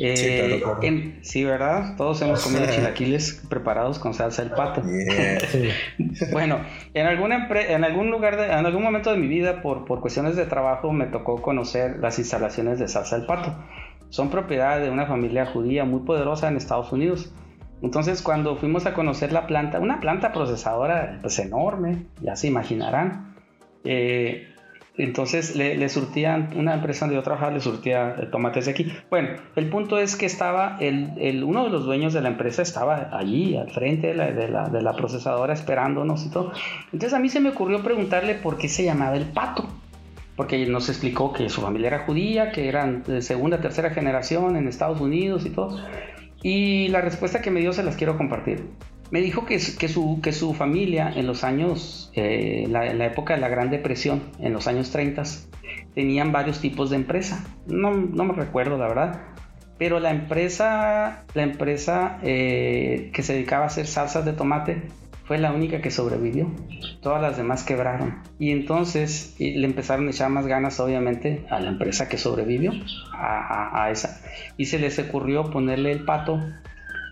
Eh, 0.00 1.18
sí, 1.22 1.44
¿verdad? 1.44 1.96
Todos 1.96 2.22
hemos 2.22 2.42
comido 2.44 2.66
chilaquiles 2.70 3.44
preparados 3.48 3.98
con 3.98 4.14
salsa 4.14 4.42
el 4.42 4.52
pato. 4.52 4.82
bueno, 6.32 6.60
en, 6.94 7.06
alguna 7.06 7.48
en 7.50 7.84
algún 7.84 8.10
lugar, 8.10 8.36
de, 8.36 8.46
en 8.46 8.64
algún 8.64 8.82
momento 8.82 9.10
de 9.10 9.16
mi 9.16 9.26
vida, 9.26 9.60
por, 9.60 9.84
por 9.84 10.00
cuestiones 10.00 10.36
de 10.36 10.46
trabajo, 10.46 10.92
me 10.92 11.06
tocó 11.06 11.42
conocer 11.42 11.98
las 11.98 12.18
instalaciones 12.18 12.78
de 12.78 12.86
salsa 12.86 13.16
el 13.16 13.26
pato. 13.26 13.54
Son 14.08 14.30
propiedad 14.30 14.80
de 14.80 14.90
una 14.90 15.06
familia 15.06 15.46
judía 15.46 15.84
muy 15.84 16.00
poderosa 16.00 16.48
en 16.48 16.56
Estados 16.56 16.92
Unidos. 16.92 17.32
Entonces, 17.82 18.22
cuando 18.22 18.56
fuimos 18.56 18.86
a 18.86 18.94
conocer 18.94 19.32
la 19.32 19.46
planta, 19.46 19.80
una 19.80 20.00
planta 20.00 20.32
procesadora 20.32 21.18
pues 21.20 21.38
enorme, 21.38 22.06
ya 22.20 22.36
se 22.36 22.46
imaginarán, 22.46 23.34
eh, 23.84 24.48
entonces 24.98 25.54
le, 25.54 25.88
surtían, 25.88 26.50
una 26.56 26.74
empresa 26.74 27.06
donde 27.06 27.14
yo 27.14 27.22
trabajaba 27.22 27.52
le 27.52 27.60
surtía 27.60 28.16
eh, 28.18 28.26
tomates 28.26 28.66
de 28.66 28.72
aquí. 28.72 28.92
Bueno, 29.08 29.28
el 29.54 29.70
punto 29.70 29.98
es 29.98 30.16
que 30.16 30.26
estaba, 30.26 30.76
el, 30.80 31.44
uno 31.44 31.64
de 31.64 31.70
los 31.70 31.84
dueños 31.84 32.12
de 32.12 32.20
la 32.20 32.28
empresa 32.28 32.62
estaba 32.62 33.16
allí, 33.16 33.56
al 33.56 33.70
frente 33.70 34.08
de 34.08 34.14
la, 34.14 34.32
de, 34.68 34.82
la, 34.82 34.92
procesadora, 34.94 35.54
esperándonos 35.54 36.26
y 36.26 36.30
todo. 36.30 36.52
Entonces 36.92 37.14
a 37.14 37.20
mí 37.20 37.28
se 37.28 37.38
me 37.38 37.50
ocurrió 37.50 37.82
preguntarle 37.82 38.34
por 38.34 38.58
qué 38.58 38.68
se 38.68 38.84
llamaba 38.84 39.16
el 39.16 39.26
pato. 39.26 39.66
Porque 40.34 40.66
nos 40.66 40.88
explicó 40.88 41.32
que 41.32 41.48
su 41.48 41.60
familia 41.60 41.88
era 41.88 41.98
judía, 42.00 42.52
que 42.52 42.68
eran 42.68 43.02
de 43.02 43.22
segunda, 43.22 43.60
tercera 43.60 43.90
generación 43.90 44.56
en 44.56 44.68
Estados 44.68 45.00
Unidos 45.00 45.46
y 45.46 45.50
todo. 45.50 45.80
Y 46.42 46.88
la 46.88 47.00
respuesta 47.00 47.40
que 47.40 47.50
me 47.50 47.60
dio 47.60 47.72
se 47.72 47.82
las 47.82 47.96
quiero 47.96 48.16
compartir. 48.16 48.64
Me 49.10 49.20
dijo 49.20 49.46
que, 49.46 49.58
su, 49.58 50.20
que 50.20 50.32
su 50.32 50.54
familia 50.54 51.12
en 51.14 51.26
los 51.26 51.44
años, 51.44 52.10
eh, 52.14 52.66
la, 52.68 52.86
en 52.86 52.98
la 52.98 53.06
época 53.06 53.34
de 53.34 53.40
la 53.40 53.48
Gran 53.48 53.70
Depresión, 53.70 54.22
en 54.38 54.52
los 54.52 54.66
años 54.66 54.90
30, 54.90 55.22
tenían 55.94 56.32
varios 56.32 56.60
tipos 56.60 56.90
de 56.90 56.96
empresa. 56.96 57.44
No, 57.66 57.92
no 57.92 58.24
me 58.24 58.34
recuerdo, 58.34 58.76
la 58.76 58.88
verdad. 58.88 59.20
Pero 59.78 60.00
la 60.00 60.10
empresa, 60.10 61.24
la 61.34 61.42
empresa 61.42 62.18
eh, 62.22 63.10
que 63.14 63.22
se 63.22 63.34
dedicaba 63.34 63.64
a 63.64 63.66
hacer 63.68 63.86
salsas 63.86 64.24
de 64.24 64.32
tomate 64.32 64.82
fue 65.28 65.38
la 65.38 65.52
única 65.52 65.80
que 65.80 65.90
sobrevivió. 65.90 66.50
Todas 67.00 67.20
las 67.20 67.36
demás 67.36 67.62
quebraron. 67.62 68.22
Y 68.38 68.50
entonces 68.50 69.36
le 69.38 69.64
empezaron 69.66 70.08
a 70.08 70.10
echar 70.10 70.30
más 70.30 70.46
ganas, 70.46 70.80
obviamente, 70.80 71.44
a 71.50 71.60
la 71.60 71.68
empresa 71.68 72.08
que 72.08 72.16
sobrevivió, 72.16 72.72
a, 73.12 73.88
esa. 73.92 74.20
Y 74.56 74.64
se 74.64 74.78
les 74.78 74.98
ocurrió 74.98 75.50
ponerle 75.50 75.92
el 75.92 76.04
pato, 76.04 76.40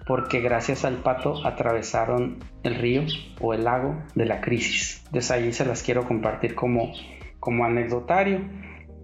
porque 0.07 0.41
gracias 0.41 0.85
al 0.85 0.99
pato 0.99 1.45
atravesaron 1.45 2.39
el 2.63 2.77
río 2.77 3.03
o 3.41 3.53
el 3.53 3.65
lago 3.65 3.97
de 4.15 4.25
la 4.25 4.41
crisis. 4.41 5.03
Entonces 5.07 5.31
ahí 5.33 5.53
se 5.53 5.67
las 5.67 5.83
quiero 5.83 6.07
compartir 6.07 6.55
como, 6.55 6.93
como 7.41 7.65
anecdotario. 7.65 8.41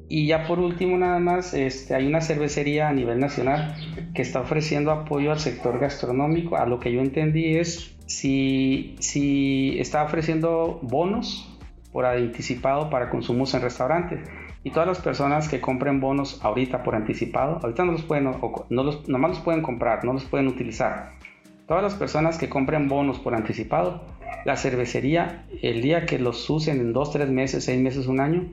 Y 0.08 0.26
ya 0.26 0.46
por 0.46 0.60
último 0.60 0.96
nada 0.98 1.18
más, 1.18 1.54
este, 1.54 1.94
hay 1.96 2.06
una 2.06 2.20
cervecería 2.20 2.88
a 2.88 2.92
nivel 2.92 3.18
nacional 3.18 3.74
que 4.14 4.22
está 4.22 4.40
ofreciendo 4.40 4.92
apoyo 4.92 5.32
al 5.32 5.40
sector 5.40 5.80
gastronómico. 5.80 6.56
A 6.56 6.66
lo 6.66 6.78
que 6.78 6.92
yo 6.92 7.00
entendí 7.00 7.56
es 7.56 7.96
si, 8.06 8.94
si 9.00 9.76
está 9.80 10.04
ofreciendo 10.04 10.78
bonos 10.82 11.48
por 11.92 12.06
anticipado 12.06 12.90
para 12.90 13.10
consumos 13.10 13.54
en 13.54 13.62
restaurantes. 13.62 14.20
Y 14.64 14.70
todas 14.70 14.86
las 14.86 15.00
personas 15.00 15.48
que 15.48 15.60
compren 15.60 16.00
bonos 16.00 16.42
ahorita 16.44 16.82
por 16.82 16.94
anticipado, 16.94 17.58
ahorita 17.62 17.84
no 17.84 17.92
los 17.92 18.02
pueden, 18.02 18.24
no 18.24 18.82
los, 18.82 19.08
nomás 19.08 19.30
los 19.30 19.40
pueden 19.40 19.62
comprar, 19.62 20.04
no 20.04 20.12
los 20.12 20.24
pueden 20.24 20.46
utilizar. 20.46 21.10
Todas 21.66 21.82
las 21.82 21.94
personas 21.94 22.38
que 22.38 22.48
compren 22.48 22.88
bonos 22.88 23.18
por 23.18 23.34
anticipado, 23.34 24.02
la 24.44 24.56
cervecería, 24.56 25.46
el 25.62 25.82
día 25.82 26.06
que 26.06 26.18
los 26.18 26.48
usen 26.48 26.80
en 26.80 26.92
dos, 26.92 27.12
tres 27.12 27.28
meses, 27.28 27.64
seis 27.64 27.80
meses, 27.80 28.06
un 28.06 28.20
año, 28.20 28.44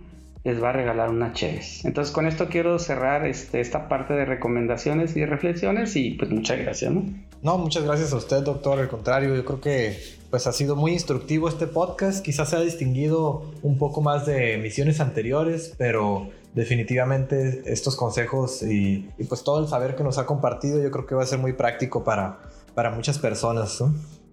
les 0.44 0.62
va 0.62 0.70
a 0.70 0.74
regalar 0.74 1.10
una 1.10 1.34
Cheves. 1.34 1.84
Entonces 1.86 2.14
con 2.14 2.26
esto 2.26 2.48
quiero 2.48 2.80
cerrar 2.80 3.26
este, 3.26 3.60
esta 3.60 3.90
parte 3.90 4.14
de 4.14 4.26
recomendaciones 4.26 5.16
y 5.16 5.26
reflexiones 5.26 5.96
y 5.96 6.12
pues 6.12 6.32
muchas 6.32 6.60
gracias, 6.60 6.92
¿no? 6.92 7.04
No, 7.42 7.58
muchas 7.58 7.84
gracias 7.84 8.14
a 8.14 8.18
usted, 8.18 8.44
doctor. 8.44 8.80
Al 8.80 8.90
contrario, 8.90 9.36
yo 9.36 9.46
creo 9.46 9.62
que 9.62 9.98
pues 10.30 10.46
ha 10.48 10.52
sido 10.52 10.76
muy 10.76 10.92
instructivo 10.92 11.50
este 11.50 11.68
podcast. 11.68 12.24
Quizás 12.24 12.50
se 12.50 12.56
ha 12.56 12.62
distinguido 12.62 13.52
un 13.64 13.78
poco 13.78 14.02
más 14.02 14.26
de 14.26 14.56
emisiones 14.56 15.00
anteriores, 15.00 15.74
pero 15.78 16.30
definitivamente 16.54 17.62
estos 17.66 17.96
consejos 17.96 18.64
y, 18.64 19.08
pues 19.28 19.44
todo 19.44 19.62
el 19.62 19.68
saber 19.68 19.96
que 19.96 20.04
nos 20.04 20.18
ha 20.18 20.26
compartido 20.26 20.82
yo 20.82 20.90
creo 20.92 21.06
que 21.06 21.16
va 21.16 21.24
a 21.24 21.28
ser 21.28 21.40
muy 21.40 21.54
práctico 21.54 22.04
para, 22.04 22.40
para 22.76 22.92
muchas 22.92 23.20
personas. 23.20 23.82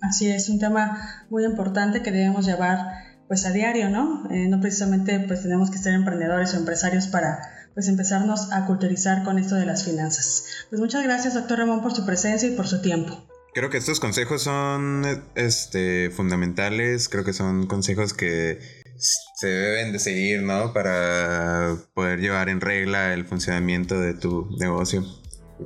Así 0.01 0.29
es, 0.29 0.49
un 0.49 0.59
tema 0.59 1.25
muy 1.31 1.45
importante 1.45 2.03
que 2.03 2.11
debemos 2.11 2.47
llevar 2.47 3.06
pues 3.29 3.45
a 3.45 3.53
diario, 3.53 3.91
¿no? 3.91 4.29
Eh, 4.31 4.49
no 4.49 4.61
precisamente 4.61 5.21
pues 5.21 5.43
tenemos 5.43 5.71
que 5.71 5.79
ser 5.79 5.95
emprendedores 5.95 6.55
o 6.55 6.59
empresarios 6.59 7.07
para 7.09 7.39
pues 7.75 7.89
empezarnos 7.89 8.53
a 8.53 8.65
culturizar 8.67 9.23
con 9.25 9.39
esto 9.39 9.55
de 9.55 9.67
las 9.67 9.85
finanzas. 9.85 10.45
Pues 10.71 10.81
muchas 10.81 11.03
gracias, 11.03 11.35
doctor 11.35 11.59
Ramón, 11.59 11.83
por 11.83 11.95
su 11.95 12.07
presencia 12.07 12.49
y 12.49 12.53
por 12.53 12.67
su 12.67 12.81
tiempo. 12.81 13.27
Creo 13.53 13.71
que 13.71 13.79
estos 13.79 14.01
consejos 14.01 14.43
son 14.43 15.05
este, 15.35 16.11
fundamentales, 16.11 17.09
creo 17.09 17.25
que 17.25 17.33
son 17.33 17.67
consejos 17.67 18.13
que 18.13 18.59
se 18.99 19.47
deben 19.47 19.93
de 19.93 19.99
seguir, 19.99 20.43
¿no? 20.43 20.73
Para 20.73 21.77
poder 21.95 22.21
llevar 22.21 22.49
en 22.49 22.61
regla 22.61 23.13
el 23.13 23.25
funcionamiento 23.27 24.01
de 24.01 24.15
tu 24.15 24.49
negocio. 24.59 25.05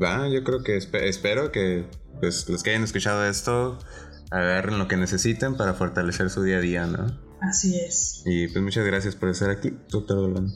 Va, 0.01 0.29
yo 0.29 0.43
creo 0.45 0.63
que 0.63 0.77
espero 0.77 1.53
que 1.53 1.85
pues, 2.21 2.49
los 2.49 2.63
que 2.63 2.71
hayan 2.71 2.85
escuchado 2.85 3.25
esto 3.27 3.79
agarren 4.31 4.79
lo 4.79 4.89
que 4.89 4.97
necesiten 4.97 5.57
para 5.57 5.75
fortalecer 5.75 6.31
su 6.31 6.43
día 6.43 6.59
a 6.59 6.61
día, 6.61 6.87
¿no? 6.87 7.30
Así 7.41 7.79
es. 7.79 8.23
Y 8.27 8.49
pues 8.49 8.63
muchas 8.63 8.85
gracias 8.85 9.17
por 9.17 9.29
estar 9.29 9.51
aquí, 9.51 9.73
doctor 9.89 10.17
Dolan. 10.17 10.49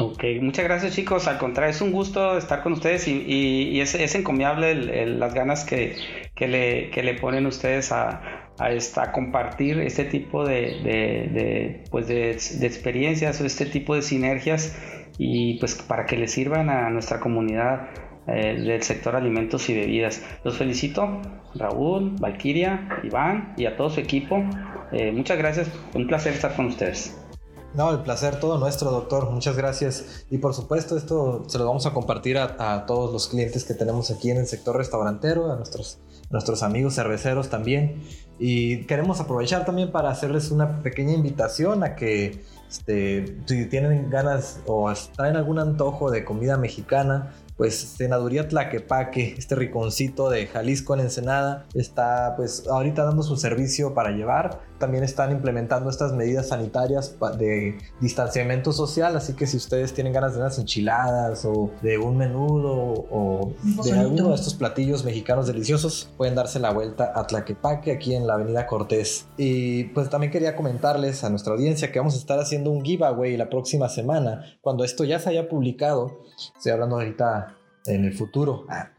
Ok, 0.00 0.24
muchas 0.40 0.64
gracias 0.64 0.94
chicos. 0.94 1.28
Al 1.28 1.38
contrario, 1.38 1.70
es 1.70 1.80
un 1.80 1.92
gusto 1.92 2.36
estar 2.36 2.62
con 2.62 2.72
ustedes 2.72 3.06
y, 3.06 3.80
es, 3.80 3.94
es, 3.94 4.14
encomiable 4.16 5.06
las 5.06 5.34
ganas 5.34 5.64
que, 5.64 5.96
le, 6.36 6.90
le, 6.90 7.14
ponen 7.14 7.46
ustedes 7.46 7.92
a, 7.92 8.50
a, 8.58 9.12
compartir 9.12 9.78
este 9.78 10.04
tipo 10.04 10.44
de, 10.44 11.84
pues 11.90 12.08
de, 12.08 12.32
experiencias 12.32 13.40
o 13.40 13.46
este 13.46 13.66
tipo 13.66 13.94
de 13.94 14.02
sinergias 14.02 14.76
y 15.16 15.60
pues 15.60 15.76
para 15.76 16.06
que 16.06 16.16
le 16.16 16.26
sirvan 16.26 16.70
a 16.70 16.90
nuestra 16.90 17.20
comunidad 17.20 17.88
eh, 18.26 18.60
del 18.60 18.82
sector 18.82 19.16
alimentos 19.16 19.68
y 19.68 19.74
bebidas. 19.74 20.22
Los 20.44 20.56
felicito, 20.56 21.20
Raúl, 21.54 22.16
Valquiria, 22.18 23.00
Iván 23.02 23.54
y 23.56 23.66
a 23.66 23.76
todo 23.76 23.90
su 23.90 24.00
equipo. 24.00 24.42
Eh, 24.92 25.12
muchas 25.12 25.38
gracias, 25.38 25.68
un 25.94 26.06
placer 26.06 26.32
estar 26.32 26.54
con 26.56 26.66
ustedes. 26.66 27.16
No, 27.74 27.90
el 27.90 28.00
placer 28.00 28.38
todo 28.38 28.56
nuestro, 28.56 28.92
doctor. 28.92 29.30
Muchas 29.30 29.56
gracias. 29.56 30.24
Y 30.30 30.38
por 30.38 30.54
supuesto, 30.54 30.96
esto 30.96 31.44
se 31.48 31.58
lo 31.58 31.66
vamos 31.66 31.86
a 31.86 31.92
compartir 31.92 32.38
a, 32.38 32.86
todos 32.86 33.12
los 33.12 33.28
clientes 33.28 33.64
que 33.64 33.74
tenemos 33.74 34.12
aquí 34.12 34.30
en 34.30 34.36
el 34.36 34.46
sector 34.46 34.76
restaurantero, 34.76 35.52
a 35.52 35.56
nuestros, 35.56 35.98
nuestros 36.30 36.62
amigos 36.62 36.94
cerveceros 36.94 37.50
también. 37.50 38.04
Y 38.38 38.84
queremos 38.84 39.20
aprovechar 39.20 39.64
también 39.64 39.90
para 39.90 40.10
hacerles 40.10 40.52
una 40.52 40.82
pequeña 40.82 41.14
invitación 41.14 41.82
a 41.82 41.96
que 41.96 42.44
este, 42.70 43.38
si 43.46 43.66
tienen 43.66 44.08
ganas 44.08 44.60
o 44.66 44.92
traen 45.16 45.34
algún 45.36 45.58
antojo 45.58 46.12
de 46.12 46.24
comida 46.24 46.56
mexicana, 46.56 47.34
pues 47.56 47.76
Senaduría 47.76 48.48
Tlaquepaque, 48.48 49.34
este 49.38 49.54
riconcito 49.54 50.30
de 50.30 50.46
Jalisco 50.46 50.94
en 50.94 51.00
Ensenada, 51.00 51.66
está 51.74 52.34
pues 52.36 52.66
ahorita 52.66 53.04
dando 53.04 53.22
su 53.22 53.36
servicio 53.36 53.94
para 53.94 54.10
llevar 54.10 54.60
también 54.78 55.04
están 55.04 55.32
implementando 55.32 55.88
estas 55.88 56.12
medidas 56.12 56.48
sanitarias 56.48 57.16
de 57.38 57.78
distanciamiento 58.00 58.70
social, 58.70 59.16
así 59.16 59.34
que 59.34 59.46
si 59.46 59.56
ustedes 59.56 59.94
tienen 59.94 60.12
ganas 60.12 60.34
de 60.34 60.40
unas 60.40 60.58
enchiladas 60.58 61.46
o 61.46 61.70
de 61.80 61.96
un 61.96 62.18
menudo 62.18 63.06
o 63.10 63.54
de 63.82 63.92
alguno 63.92 64.28
de 64.28 64.34
estos 64.34 64.54
platillos 64.54 65.02
mexicanos 65.02 65.46
deliciosos, 65.46 66.10
pueden 66.18 66.34
darse 66.34 66.58
la 66.58 66.70
vuelta 66.70 67.12
a 67.14 67.26
Tlaquepaque 67.26 67.92
aquí 67.92 68.14
en 68.14 68.26
la 68.26 68.34
avenida 68.34 68.66
Cortés. 68.66 69.26
Y 69.38 69.84
pues 69.84 70.10
también 70.10 70.30
quería 70.30 70.56
comentarles 70.56 71.24
a 71.24 71.30
nuestra 71.30 71.54
audiencia 71.54 71.90
que 71.90 71.98
vamos 71.98 72.14
a 72.14 72.18
estar 72.18 72.38
haciendo 72.38 72.70
un 72.70 72.84
giveaway 72.84 73.38
la 73.38 73.48
próxima 73.48 73.88
semana, 73.88 74.58
cuando 74.60 74.84
esto 74.84 75.04
ya 75.04 75.18
se 75.18 75.30
haya 75.30 75.48
publicado. 75.48 76.20
Estoy 76.56 76.72
hablando 76.72 76.96
ahorita 76.96 77.53
en 77.86 78.04
el 78.04 78.14
futuro. 78.14 78.66
Ah, 78.68 78.90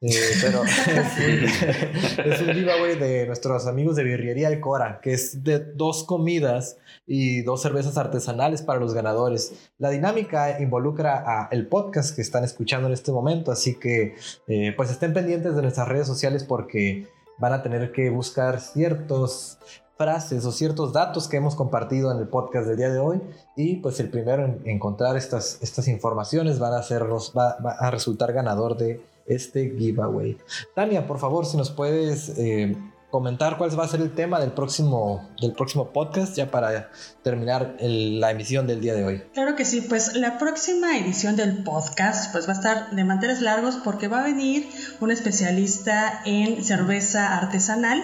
eh, 0.00 0.10
pero 0.40 0.64
es 2.24 2.40
un, 2.40 2.54
giveaway 2.54 2.98
de 2.98 3.26
nuestros 3.26 3.66
amigos 3.66 3.96
de 3.96 4.04
Birrería 4.04 4.48
El 4.48 4.60
Cora, 4.60 5.00
que 5.02 5.12
es 5.12 5.44
de 5.44 5.58
dos 5.58 6.04
comidas 6.04 6.78
y 7.06 7.42
dos 7.42 7.62
cervezas 7.62 7.98
artesanales 7.98 8.62
para 8.62 8.80
los 8.80 8.94
ganadores. 8.94 9.70
La 9.78 9.90
dinámica 9.90 10.60
involucra 10.60 11.22
a 11.26 11.48
el 11.52 11.66
podcast 11.66 12.14
que 12.14 12.22
están 12.22 12.44
escuchando 12.44 12.86
en 12.88 12.94
este 12.94 13.12
momento, 13.12 13.52
así 13.52 13.74
que 13.74 14.14
eh, 14.46 14.72
pues 14.76 14.90
estén 14.90 15.12
pendientes 15.12 15.54
de 15.54 15.62
nuestras 15.62 15.88
redes 15.88 16.06
sociales 16.06 16.44
porque 16.44 17.06
van 17.38 17.52
a 17.52 17.62
tener 17.62 17.92
que 17.92 18.10
buscar 18.10 18.60
ciertos 18.60 19.58
frases 20.00 20.46
o 20.46 20.52
ciertos 20.52 20.94
datos 20.94 21.28
que 21.28 21.36
hemos 21.36 21.54
compartido 21.54 22.10
en 22.10 22.16
el 22.16 22.26
podcast 22.26 22.66
del 22.66 22.78
día 22.78 22.88
de 22.88 22.98
hoy 22.98 23.20
y 23.54 23.76
pues 23.76 24.00
el 24.00 24.08
primero 24.08 24.46
en 24.46 24.62
encontrar 24.64 25.14
estas, 25.18 25.58
estas 25.60 25.88
informaciones 25.88 26.58
van 26.58 26.72
a 26.72 26.78
hacernos, 26.78 27.34
va, 27.36 27.50
a 27.50 27.90
resultar 27.90 28.32
ganador 28.32 28.78
de 28.78 29.02
este 29.26 29.74
giveaway. 29.76 30.38
Tania, 30.74 31.06
por 31.06 31.18
favor, 31.18 31.44
si 31.44 31.58
nos 31.58 31.70
puedes 31.70 32.30
eh, 32.38 32.74
comentar 33.10 33.58
cuál 33.58 33.78
va 33.78 33.84
a 33.84 33.88
ser 33.88 34.00
el 34.00 34.12
tema 34.12 34.40
del 34.40 34.52
próximo, 34.52 35.28
del 35.38 35.52
próximo 35.52 35.90
podcast 35.92 36.34
ya 36.34 36.50
para 36.50 36.90
terminar 37.22 37.76
la 37.80 38.30
emisión 38.30 38.66
del 38.66 38.80
día 38.80 38.94
de 38.94 39.04
hoy. 39.04 39.22
Claro 39.34 39.54
que 39.54 39.66
sí, 39.66 39.82
pues 39.82 40.14
la 40.14 40.38
próxima 40.38 40.96
edición 40.96 41.36
del 41.36 41.62
podcast 41.62 42.32
pues 42.32 42.48
va 42.48 42.52
a 42.52 42.56
estar 42.56 42.90
de 42.92 43.04
manteles 43.04 43.42
largos 43.42 43.76
porque 43.84 44.08
va 44.08 44.20
a 44.20 44.24
venir 44.24 44.66
un 45.00 45.10
especialista 45.10 46.22
en 46.24 46.64
cerveza 46.64 47.36
artesanal 47.36 48.02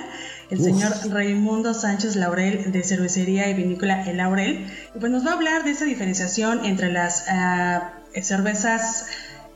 el 0.50 0.60
señor 0.62 0.92
Raimundo 1.10 1.74
Sánchez 1.74 2.16
Laurel 2.16 2.70
de 2.70 2.82
Cervecería 2.82 3.48
y 3.48 3.54
Vinícola 3.54 4.08
El 4.08 4.18
Laurel. 4.18 4.66
Y 4.94 4.98
pues 4.98 5.10
nos 5.10 5.26
va 5.26 5.30
a 5.30 5.34
hablar 5.34 5.64
de 5.64 5.70
esa 5.70 5.84
diferenciación 5.84 6.64
entre 6.64 6.92
las 6.92 7.24
ah, 7.28 7.92
cervezas 8.22 9.06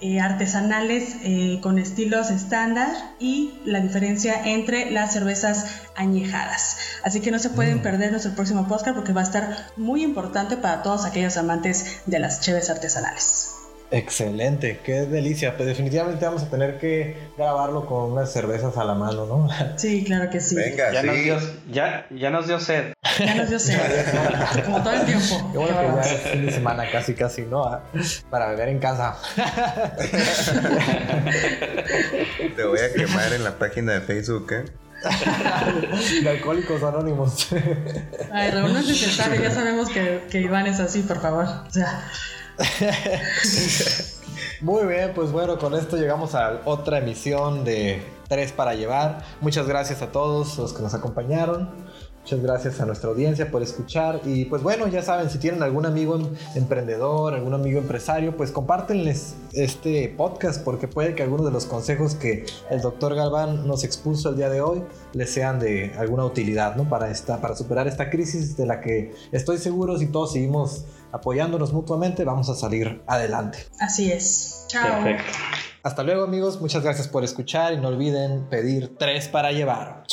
eh, 0.03 0.19
artesanales 0.19 1.17
eh, 1.25 1.59
con 1.63 1.79
estilos 1.79 2.31
estándar 2.31 2.89
y 3.19 3.53
la 3.67 3.81
diferencia 3.81 4.35
entre 4.47 4.91
las 4.91 5.13
cervezas 5.13 5.67
añejadas. 5.95 6.79
Así 7.05 7.21
que 7.21 7.31
no 7.31 7.39
se 7.39 7.51
pueden 7.51 7.79
mm. 7.79 7.83
perder 7.83 8.11
nuestro 8.11 8.33
próximo 8.33 8.67
podcast 8.67 8.97
porque 8.97 9.13
va 9.13 9.21
a 9.21 9.25
estar 9.25 9.67
muy 9.77 10.03
importante 10.03 10.57
para 10.57 10.83
todos 10.83 11.05
aquellos 11.05 11.37
amantes 11.37 12.01
de 12.07 12.19
las 12.19 12.41
cheves 12.41 12.71
artesanales. 12.71 13.60
Excelente, 13.93 14.79
qué 14.85 15.01
delicia. 15.07 15.57
Pues 15.57 15.67
definitivamente 15.69 16.25
vamos 16.25 16.45
a 16.45 16.49
tener 16.49 16.79
que 16.79 17.17
grabarlo 17.37 17.87
con 17.87 18.13
unas 18.13 18.33
cervezas 18.33 18.77
a 18.77 18.85
la 18.85 18.95
mano, 18.95 19.27
¿no? 19.27 19.49
Sí, 19.77 20.05
claro 20.05 20.31
que 20.31 20.41
sí. 20.41 20.55
Venga, 20.55 20.93
ya, 20.93 21.03
Nos 21.03 21.17
dio, 21.17 21.39
ya, 21.71 22.07
ya 22.11 22.31
nos 22.31 22.47
dio 22.47 22.61
sed. 22.61 22.93
Ya 23.19 23.35
nos 23.35 23.49
dio 23.49 23.59
sed. 23.59 23.79
Como 24.65 24.81
todo 24.83 24.93
el 24.93 25.05
tiempo. 25.07 25.51
Qué 25.51 25.59
bueno 25.59 25.81
que 25.81 25.87
ya 25.87 26.03
es 26.03 26.21
fin 26.21 26.47
de 26.47 26.53
semana 26.53 26.85
casi, 26.91 27.15
casi, 27.15 27.43
¿no? 27.43 27.65
Ah, 27.65 27.83
para 28.31 28.49
beber 28.51 28.69
en 28.69 28.79
casa. 28.79 29.17
Te 32.57 32.65
voy 32.65 32.79
a 32.79 32.93
quemar 32.93 33.33
en 33.33 33.43
la 33.43 33.59
página 33.59 33.95
de 33.95 34.03
Facebook, 34.03 34.53
¿eh? 34.53 34.65
de 36.23 36.29
Alcohólicos 36.29 36.83
Anónimos. 36.83 37.49
Ay, 38.31 38.51
Raúl, 38.51 38.73
no 38.73 38.79
es 38.81 38.87
necesario, 38.87 39.41
ya 39.41 39.51
sabemos 39.51 39.89
que, 39.89 40.25
que 40.31 40.43
Iván 40.43 40.67
es 40.67 40.79
así, 40.79 41.01
por 41.03 41.21
favor. 41.21 41.47
O 41.67 41.71
sea. 41.71 42.05
Muy 44.61 44.87
bien, 44.87 45.13
pues 45.15 45.33
bueno, 45.33 45.59
con 45.59 45.75
esto 45.75 45.97
llegamos 45.97 46.35
a 46.35 46.61
otra 46.65 46.99
emisión 46.99 47.65
de 47.65 48.03
Tres 48.29 48.53
para 48.53 48.75
Llevar. 48.75 49.25
Muchas 49.41 49.67
gracias 49.67 50.03
a 50.03 50.13
todos 50.13 50.59
los 50.59 50.73
que 50.73 50.83
nos 50.83 50.95
acompañaron. 50.95 51.71
Muchas 52.23 52.43
gracias 52.43 52.81
a 52.81 52.87
nuestra 52.87 53.09
audiencia 53.09 53.51
por 53.51 53.63
escuchar. 53.63 54.21
Y 54.25 54.45
pues 54.45 54.63
bueno, 54.63 54.87
ya 54.87 55.03
saben, 55.03 55.31
si 55.31 55.39
tienen 55.39 55.63
algún 55.63 55.87
amigo 55.87 56.19
emprendedor, 56.55 57.33
algún 57.33 57.55
amigo 57.55 57.81
empresario, 57.81 58.37
pues 58.37 58.53
compártenles 58.53 59.35
este 59.53 60.13
podcast 60.15 60.63
porque 60.63 60.87
puede 60.87 61.15
que 61.15 61.23
algunos 61.23 61.47
de 61.47 61.53
los 61.53 61.65
consejos 61.65 62.15
que 62.15 62.45
el 62.69 62.83
doctor 62.83 63.15
Galván 63.15 63.67
nos 63.67 63.85
expuso 63.85 64.29
el 64.29 64.37
día 64.37 64.51
de 64.51 64.61
hoy 64.61 64.83
les 65.15 65.33
sean 65.33 65.59
de 65.59 65.95
alguna 65.99 66.27
utilidad, 66.27 66.77
¿no? 66.77 66.89
Para, 66.89 67.11
esta, 67.11 67.41
para 67.41 67.57
superar 67.57 67.89
esta 67.89 68.11
crisis 68.11 68.57
de 68.57 68.67
la 68.67 68.83
que 68.83 69.15
estoy 69.33 69.57
seguro 69.57 69.99
si 69.99 70.07
todos 70.07 70.35
seguimos 70.35 70.85
apoyándonos 71.13 71.73
mutuamente, 71.73 72.25
vamos 72.25 72.49
a 72.49 72.55
salir 72.55 73.03
adelante. 73.07 73.67
Así 73.81 74.11
es. 74.11 74.65
Chao. 74.69 75.05
Hasta 75.83 76.03
luego 76.03 76.25
amigos, 76.25 76.61
muchas 76.61 76.83
gracias 76.83 77.09
por 77.09 77.25
escuchar 77.25 77.73
y 77.73 77.79
no 77.79 77.89
olviden 77.89 78.49
pedir 78.51 78.97
tres 78.99 79.29
para 79.29 79.53
llevar. 79.53 80.05